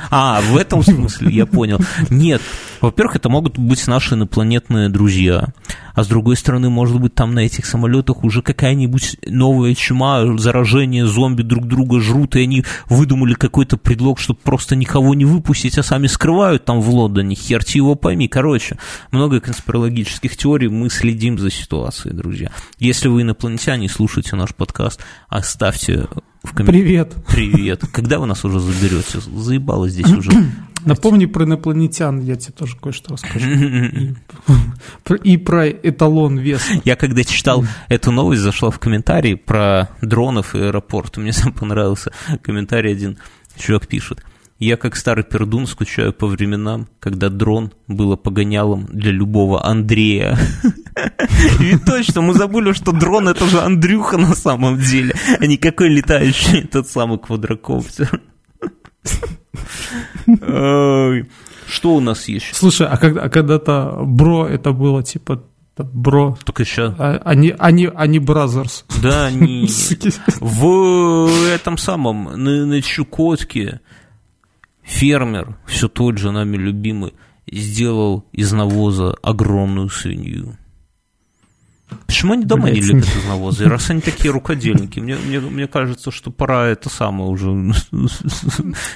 [0.09, 1.79] А, в этом смысле, я понял.
[2.09, 2.41] Нет,
[2.81, 5.47] во-первых, это могут быть наши инопланетные друзья,
[5.93, 11.05] а с другой стороны, может быть, там на этих самолетах уже какая-нибудь новая чума, заражение,
[11.05, 15.83] зомби друг друга жрут, и они выдумали какой-то предлог, чтобы просто никого не выпустить, а
[15.83, 18.27] сами скрывают там в Лондоне, херти его пойми.
[18.27, 18.77] Короче,
[19.11, 22.51] много конспирологических теорий, мы следим за ситуацией, друзья.
[22.77, 26.07] Если вы инопланетяне и слушаете наш подкаст, оставьте
[26.45, 26.85] в комментариях.
[26.85, 27.15] Привет.
[27.27, 27.83] Привет.
[27.91, 29.19] Когда вы нас уже заберете?
[29.19, 30.31] Заебало здесь уже.
[30.85, 33.47] Напомни про инопланетян, я тебе тоже кое-что расскажу.
[33.49, 34.13] И,
[35.03, 36.79] про- и про эталон веса.
[36.83, 41.17] Я когда читал эту новость, зашла в комментарии про дронов и аэропорт.
[41.17, 42.11] Мне сам понравился
[42.43, 43.17] комментарий один.
[43.57, 44.23] Чувак пишет.
[44.65, 50.39] Я, как старый пердун, скучаю по временам, когда дрон было погонялом для любого Андрея.
[51.59, 55.89] И точно, мы забыли, что дрон это же Андрюха на самом деле, а не какой
[55.89, 58.19] летающий этот самый квадрокоптер.
[60.25, 62.55] Что у нас есть?
[62.55, 65.43] Слушай, а, а когда-то бро это было типа
[65.77, 66.95] бро, Только сейчас.
[66.97, 68.83] а- они, они, они бразерс.
[68.99, 69.67] Да, не...
[70.39, 73.81] В этом самом, на, на Чукотке,
[74.85, 77.13] фермер, все тот же нами любимый,
[77.51, 80.57] сделал из навоза огромную свинью.
[82.07, 82.93] Почему они дома не Блядь.
[82.93, 83.63] любят из навоза?
[83.63, 87.51] И раз они такие рукодельники, мне, мне, мне кажется, что пора это самое уже...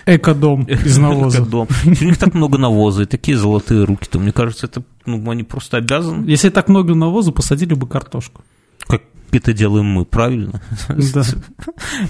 [0.06, 1.46] Экодом из навоза.
[1.46, 1.68] Дом.
[1.86, 4.20] У них так много навоза и такие золотые руки-то.
[4.20, 6.28] Мне кажется, это ну, они просто обязаны.
[6.28, 8.44] Если так много навоза, посадили бы картошку.
[8.88, 9.04] Как
[9.38, 10.62] это делаем мы, правильно?
[10.90, 11.24] Да.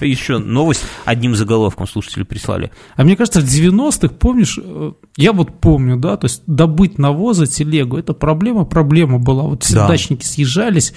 [0.00, 2.70] Еще новость одним заголовком слушатели прислали.
[2.96, 7.46] А мне кажется, в 90-х, помнишь, э, я вот помню, да, то есть добыть навоза,
[7.46, 9.42] телегу, это проблема, проблема была.
[9.44, 9.88] Вот все Да.
[9.88, 10.92] дачники съезжались,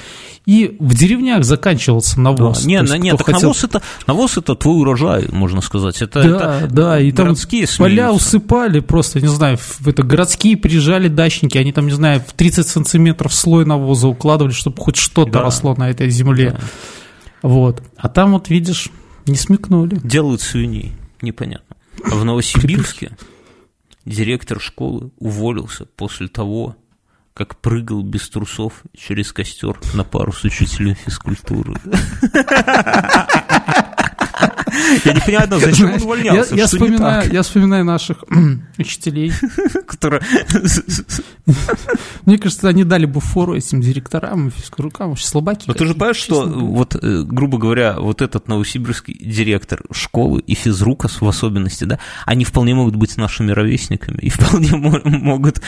[0.46, 2.66] и в деревнях заканчивался навоз.
[2.66, 6.02] Не, То есть не, кто так хотел- навоз, это, навоз это твой урожай, можно сказать.
[6.02, 7.36] Это, Да, это да, и там поля
[7.68, 8.12] смеются.
[8.12, 12.68] усыпали просто, не знаю, в это городские приезжали дачники, они там, не знаю, в 30
[12.68, 15.42] сантиметров слой навоза укладывали, чтобы хоть что-то Да.
[15.42, 16.58] росло на этой земле.
[17.42, 17.84] Вот.
[17.98, 18.90] А там вот, видишь,
[19.26, 20.00] не смекнули.
[20.04, 21.76] Делают свиней, непонятно.
[22.06, 23.12] А в Новосибирске
[24.06, 26.76] директор школы уволился после того,
[27.34, 31.74] как прыгал без трусов через костер на пару с учителем физкультуры.
[35.06, 36.56] Я не понимаю, но зачем он увольнялся?
[36.56, 38.24] Я вспоминаю, я вспоминаю наших
[38.78, 39.32] учителей.
[39.88, 40.22] Которые...
[42.26, 45.66] Мне кажется, они дали бы фору этим директорам и физкурукам, вообще слабаки.
[45.68, 50.54] Но ты же понимаешь, что, вот, э, грубо говоря, вот этот новосибирский директор школы и
[50.56, 55.62] физрука в особенности, да, они вполне могут быть нашими ровесниками и вполне могут...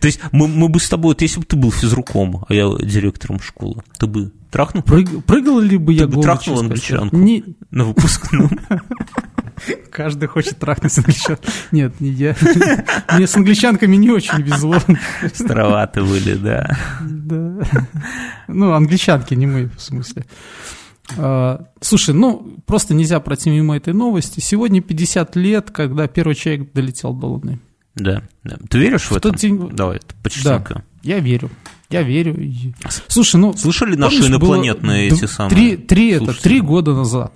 [0.00, 2.68] То есть мы, мы бы с тобой, вот если бы ты был физруком, а я
[2.80, 4.82] директором школы, ты бы трахнул?
[4.82, 7.44] Прыг, прыгал ли бы я Ты бы трахнул англичанку не...
[7.70, 8.50] на выпускном?
[9.90, 11.50] Каждый хочет трахнуть с англичанкой.
[11.72, 12.36] Нет, не я.
[13.12, 14.76] Мне с англичанками не очень везло.
[15.32, 16.76] Староваты были, да.
[17.00, 17.60] Да.
[18.46, 20.24] Ну, англичанки, не мы, в смысле.
[21.16, 24.40] А, слушай, ну, просто нельзя пройти мимо этой новости.
[24.40, 27.60] Сегодня 50 лет, когда первый человек долетел до Луны.
[27.94, 28.56] Да, да.
[28.68, 29.30] Ты веришь в, в это?
[29.30, 29.70] День...
[29.70, 30.74] Давай, почти-ка.
[30.74, 31.50] Да, я верю.
[31.90, 32.36] Я верю.
[33.06, 33.56] Слушай, ну...
[33.56, 37.32] Слышали наши инопланетные эти самые три, три, это, три года назад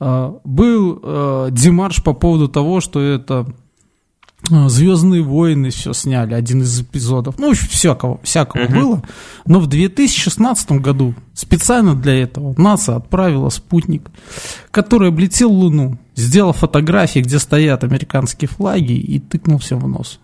[0.00, 3.46] а, был а, демарш по поводу того, что это
[4.50, 7.38] а, Звездные войны все сняли, один из эпизодов.
[7.38, 8.74] Ну, всякого, всякого uh-huh.
[8.74, 9.02] было.
[9.46, 14.10] Но в 2016 году специально для этого НАСА отправила спутник,
[14.70, 20.20] который облетел Луну, сделал фотографии, где стоят американские флаги, и тыкнул всем в нос.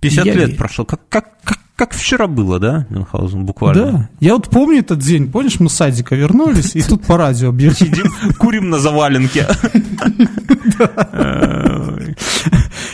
[0.00, 0.58] 50 я лет верю.
[0.58, 0.84] прошло.
[0.84, 3.92] Как, как, как, как вчера было, да, Мюнхгаузен, буквально?
[3.92, 4.08] Да.
[4.20, 5.32] Я вот помню этот день.
[5.32, 7.74] Помнишь, мы с садика вернулись, и тут по радио объявили.
[7.74, 9.48] Сидим, курим на заваленке.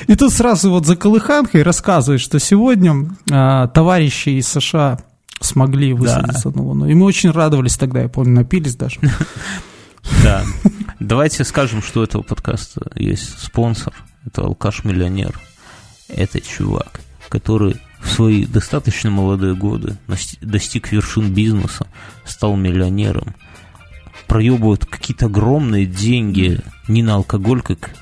[0.06, 5.00] И тут сразу вот за колыханкой рассказывают, что сегодня а, товарищи из США
[5.40, 6.86] смогли высадиться на Луну.
[6.86, 9.00] И мы очень радовались тогда, я помню, напились даже.
[10.22, 10.44] Да.
[11.00, 13.94] Давайте скажем, что у этого подкаста есть спонсор.
[14.24, 15.36] Это алкаш-миллионер.
[16.06, 19.96] Это чувак, который в свои достаточно молодые годы
[20.40, 21.86] достиг вершин бизнеса,
[22.24, 23.34] стал миллионером,
[24.26, 27.94] проебывают какие-то огромные деньги не на алкоголь, как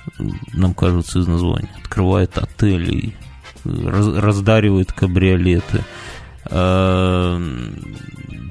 [0.53, 3.15] нам кажется из названия, открывает отели,
[3.65, 5.85] раз, раздаривает кабриолеты.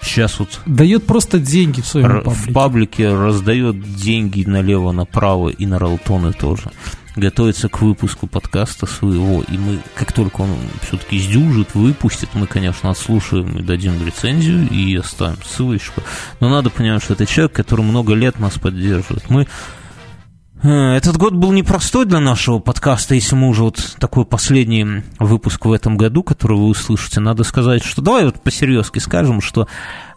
[0.01, 0.59] Сейчас вот...
[0.65, 2.49] Дает просто деньги в своем паблике.
[2.49, 6.71] В паблике раздает деньги налево-направо и на ралтоны тоже
[7.15, 10.49] готовится к выпуску подкаста своего, и мы, как только он
[10.81, 16.01] все-таки сдюжит, выпустит, мы, конечно, отслушаем и дадим рецензию, и оставим ссылочку.
[16.39, 19.29] Но надо понимать, что это человек, который много лет нас поддерживает.
[19.29, 19.47] Мы
[20.63, 25.65] э, этот год был непростой для нашего подкаста, если мы уже вот такой последний выпуск
[25.65, 29.67] в этом году, который вы услышите, надо сказать, что давай вот по-серьезки скажем, что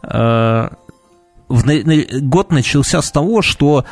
[0.03, 0.69] э,
[1.49, 3.85] в, на, год начался с того, что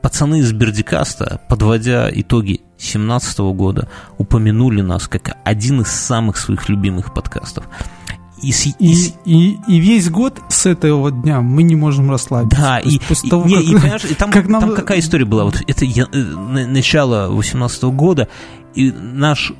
[0.00, 3.88] пацаны из Бердикаста, подводя итоги 2017 года,
[4.18, 7.64] упомянули нас как один из самых своих любимых подкастов.
[8.42, 12.58] И, и, и, и весь год с этого дня мы не можем расслабиться.
[12.58, 14.60] Да, и, после того, и, как, и, понимаешь, и там, как нам...
[14.62, 15.44] там какая история была?
[15.44, 18.28] Вот это я, э, начало 2018 года,
[18.74, 19.52] и наш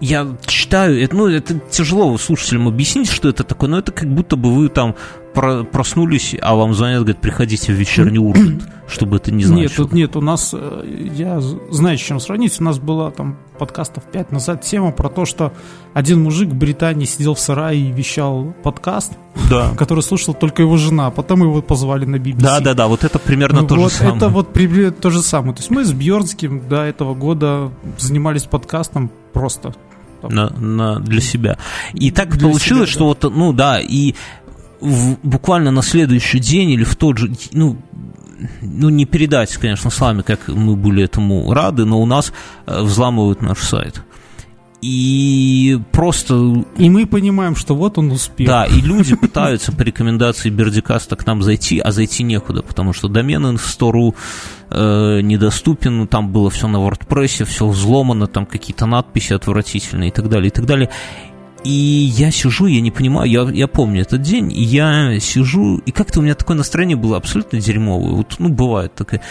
[0.00, 4.36] я читаю, это, ну, это тяжело слушателям объяснить, что это такое, но это как будто
[4.36, 4.94] бы вы там
[5.34, 9.62] проснулись, а вам звонят, говорят, приходите в вечерний Ургант, чтобы это не значило.
[9.62, 13.38] Нет, тут нет, у нас, э, я знаю, с чем сравнить, у нас была там
[13.58, 15.52] подкастов 5 назад тема про то, что
[15.92, 19.14] один мужик в Британии сидел в сарае и вещал подкаст,
[19.50, 19.74] да.
[19.76, 22.40] который слушал только его жена, а потом его позвали на BBC.
[22.40, 24.16] Да, да, да, вот это примерно ну, то вот же самое.
[24.16, 24.52] Это вот
[25.00, 25.54] то же самое.
[25.54, 29.74] То есть мы с Бьернским до этого года занимались подкастом просто
[30.22, 31.58] на, на, для себя.
[31.92, 33.28] И так для получилось, себя, что да.
[33.28, 34.14] вот, ну да, и
[34.80, 37.76] в, буквально на следующий день или в тот же, ну,
[38.62, 42.32] ну, не передать, конечно, с вами, как мы были этому рады, но у нас
[42.66, 44.02] э, взламывают наш сайт.
[44.86, 46.62] И просто...
[46.76, 48.46] И мы понимаем, что вот он успел.
[48.46, 53.08] Да, и люди пытаются по рекомендации Бердикаста к нам зайти, а зайти некуда, потому что
[53.08, 54.14] домен инфо.ру
[54.68, 60.28] э, недоступен, там было все на WordPress, все взломано, там какие-то надписи отвратительные и так
[60.28, 60.90] далее, и так далее.
[61.64, 65.92] И я сижу, я не понимаю, я, я помню этот день, и я сижу, и
[65.92, 68.16] как-то у меня такое настроение было абсолютно дерьмовое.
[68.16, 69.22] Вот, ну, бывает такое.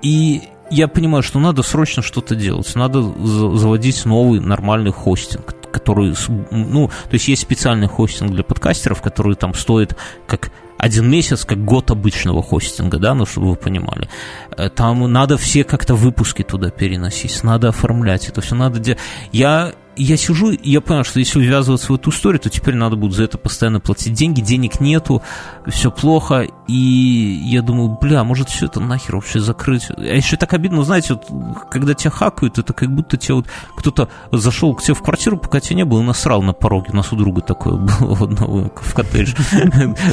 [0.00, 2.74] И я понимаю, что надо срочно что-то делать.
[2.74, 6.14] Надо заводить новый нормальный хостинг, который,
[6.50, 9.96] ну, то есть есть специальный хостинг для подкастеров, который там стоит
[10.26, 14.08] как один месяц, как год обычного хостинга, да, ну, чтобы вы понимали.
[14.56, 19.00] Э, там надо все как-то выпуски туда переносить, надо оформлять это все, надо делать.
[19.32, 22.96] Я я сижу, и я понял, что если увязываться в эту историю, то теперь надо
[22.96, 25.22] будет за это постоянно платить деньги, денег нету,
[25.66, 29.90] все плохо, и я думаю, бля, может все это нахер вообще закрыть.
[29.90, 31.26] А еще так обидно, знаете, вот,
[31.70, 33.46] когда тебя хакают, это как будто тебе вот
[33.76, 36.88] кто-то зашел к тебе в квартиру, пока тебя не было, и насрал на пороге.
[36.92, 39.34] У нас у друга такое было одного в коттедж.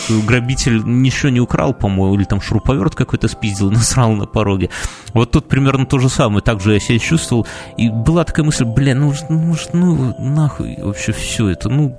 [0.26, 4.70] Грабитель ничего не украл, по-моему, или там шуруповерт какой-то спиздил, насрал на пороге.
[5.14, 6.42] Вот тут примерно то же самое.
[6.42, 7.46] Также я себя чувствовал.
[7.78, 11.98] И была такая мысль, бля, ну, ну, ну нахуй вообще все это, ну,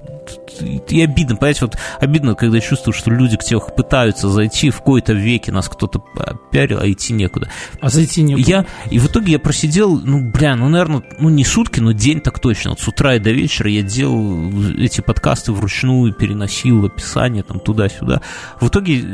[0.60, 5.12] и обидно, понимаете, вот обидно, когда чувствую, что люди к тебе пытаются зайти, в какой-то
[5.12, 6.02] веке нас кто-то
[6.50, 7.48] пиарил, а идти некуда.
[7.80, 8.48] А зайти некуда.
[8.48, 12.20] Я, и в итоге я просидел, ну, бля, ну, наверное, ну, не сутки, но день
[12.20, 12.70] так точно.
[12.70, 18.20] Вот с утра и до вечера я делал эти подкасты вручную, переносил описание там туда-сюда.
[18.60, 19.04] В итоге э,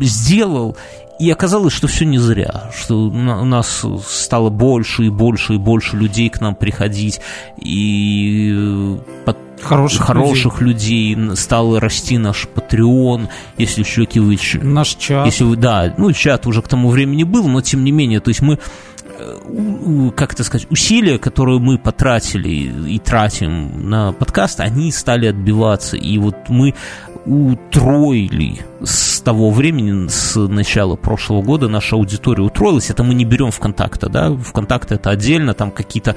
[0.00, 0.76] сделал,
[1.20, 5.96] и оказалось, что все не зря, что у нас стало больше и больше и больше
[5.96, 7.20] людей к нам приходить,
[7.58, 8.50] и
[9.26, 11.14] э, хороших, хороших людей.
[11.14, 14.38] людей стал расти наш Patreon, если чуваки вы...
[14.62, 15.26] Наш чат.
[15.26, 18.30] Если вы, да, ну, чат уже к тому времени был, но тем не менее, то
[18.30, 18.58] есть мы
[19.18, 25.98] э, как это сказать, усилия, которые мы потратили и тратим на подкаст, они стали отбиваться.
[25.98, 26.74] И вот мы
[27.26, 32.90] утроили с того времени, с начала прошлого года наша аудитория утроилась.
[32.90, 36.16] Это мы не берем ВКонтакте, да, ВКонтакте это отдельно, там какие-то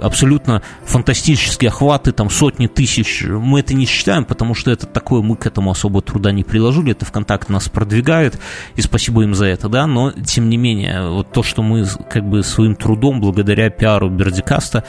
[0.00, 3.24] абсолютно фантастические охваты, там сотни тысяч.
[3.24, 6.92] Мы это не считаем, потому что это такое, мы к этому особо труда не приложили,
[6.92, 8.38] это ВКонтакте нас продвигает,
[8.76, 12.28] и спасибо им за это, да, но тем не менее, вот то, что мы как
[12.28, 14.84] бы своим трудом, благодаря пиару Бердикаста,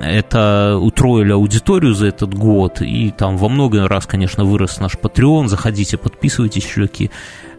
[0.00, 5.48] это утроили аудиторию за этот год, и там во много раз, конечно, вырос наш Patreon,
[5.48, 7.10] заходите, подписывайтесь, чуваки,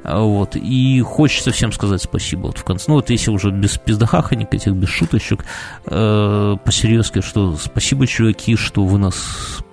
[0.08, 0.56] вот.
[0.56, 2.48] И хочется всем сказать спасибо.
[2.48, 2.86] Вот в конце.
[2.88, 5.46] Ну, вот если уже без пиздахаханик этих, без шуточек,
[5.86, 9.16] э, по-серьезки, что спасибо, чуваки, что вы нас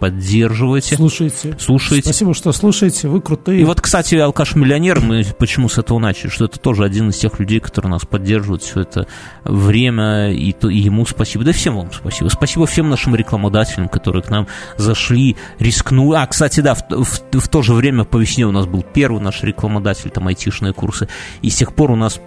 [0.01, 0.97] поддерживаете.
[0.97, 1.57] Слушайте.
[1.59, 2.09] Слушаете.
[2.09, 3.61] Спасибо, что слушаете, вы крутые.
[3.61, 7.39] И вот, кстати, алкаш-миллионер, мы почему с этого начали, что это тоже один из тех
[7.39, 9.07] людей, которые нас поддерживают все это
[9.45, 11.45] время, и, то, и ему спасибо.
[11.45, 12.28] Да всем вам спасибо.
[12.28, 16.16] Спасибо всем нашим рекламодателям, которые к нам зашли, рискнули.
[16.16, 19.20] А, кстати, да, в, в, в то же время по весне у нас был первый
[19.20, 21.09] наш рекламодатель, там айтишные курсы.
[21.43, 22.20] И с тех пор у нас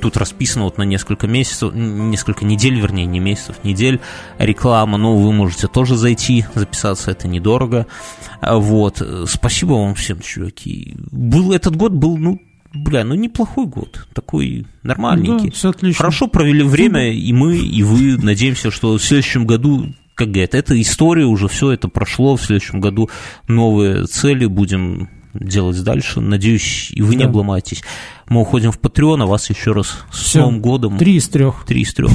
[0.00, 4.00] тут расписано вот на несколько месяцев, несколько недель, вернее, не месяцев, недель
[4.38, 7.86] реклама, но вы можете тоже зайти, записаться, это недорого.
[8.40, 10.96] Вот, спасибо вам всем, чуваки.
[11.10, 12.40] Был этот год, был, ну,
[12.74, 15.50] бля, ну неплохой год, такой нормальненький.
[15.50, 15.98] Да, все отлично.
[15.98, 18.16] Хорошо провели время, и мы, и вы.
[18.16, 22.80] Надеемся, что в следующем году как говорят, это история уже, все это прошло, в следующем
[22.80, 23.08] году
[23.48, 26.20] новые цели будем делать дальше.
[26.20, 27.18] Надеюсь, и вы да.
[27.18, 27.82] не обломаетесь.
[28.28, 30.40] Мы уходим в Patreon, а вас еще раз с Все.
[30.40, 30.98] Новым годом.
[30.98, 31.64] Три из трех.
[31.66, 32.10] Три из трех.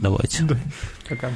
[0.00, 0.46] Давайте.
[1.08, 1.30] Пока.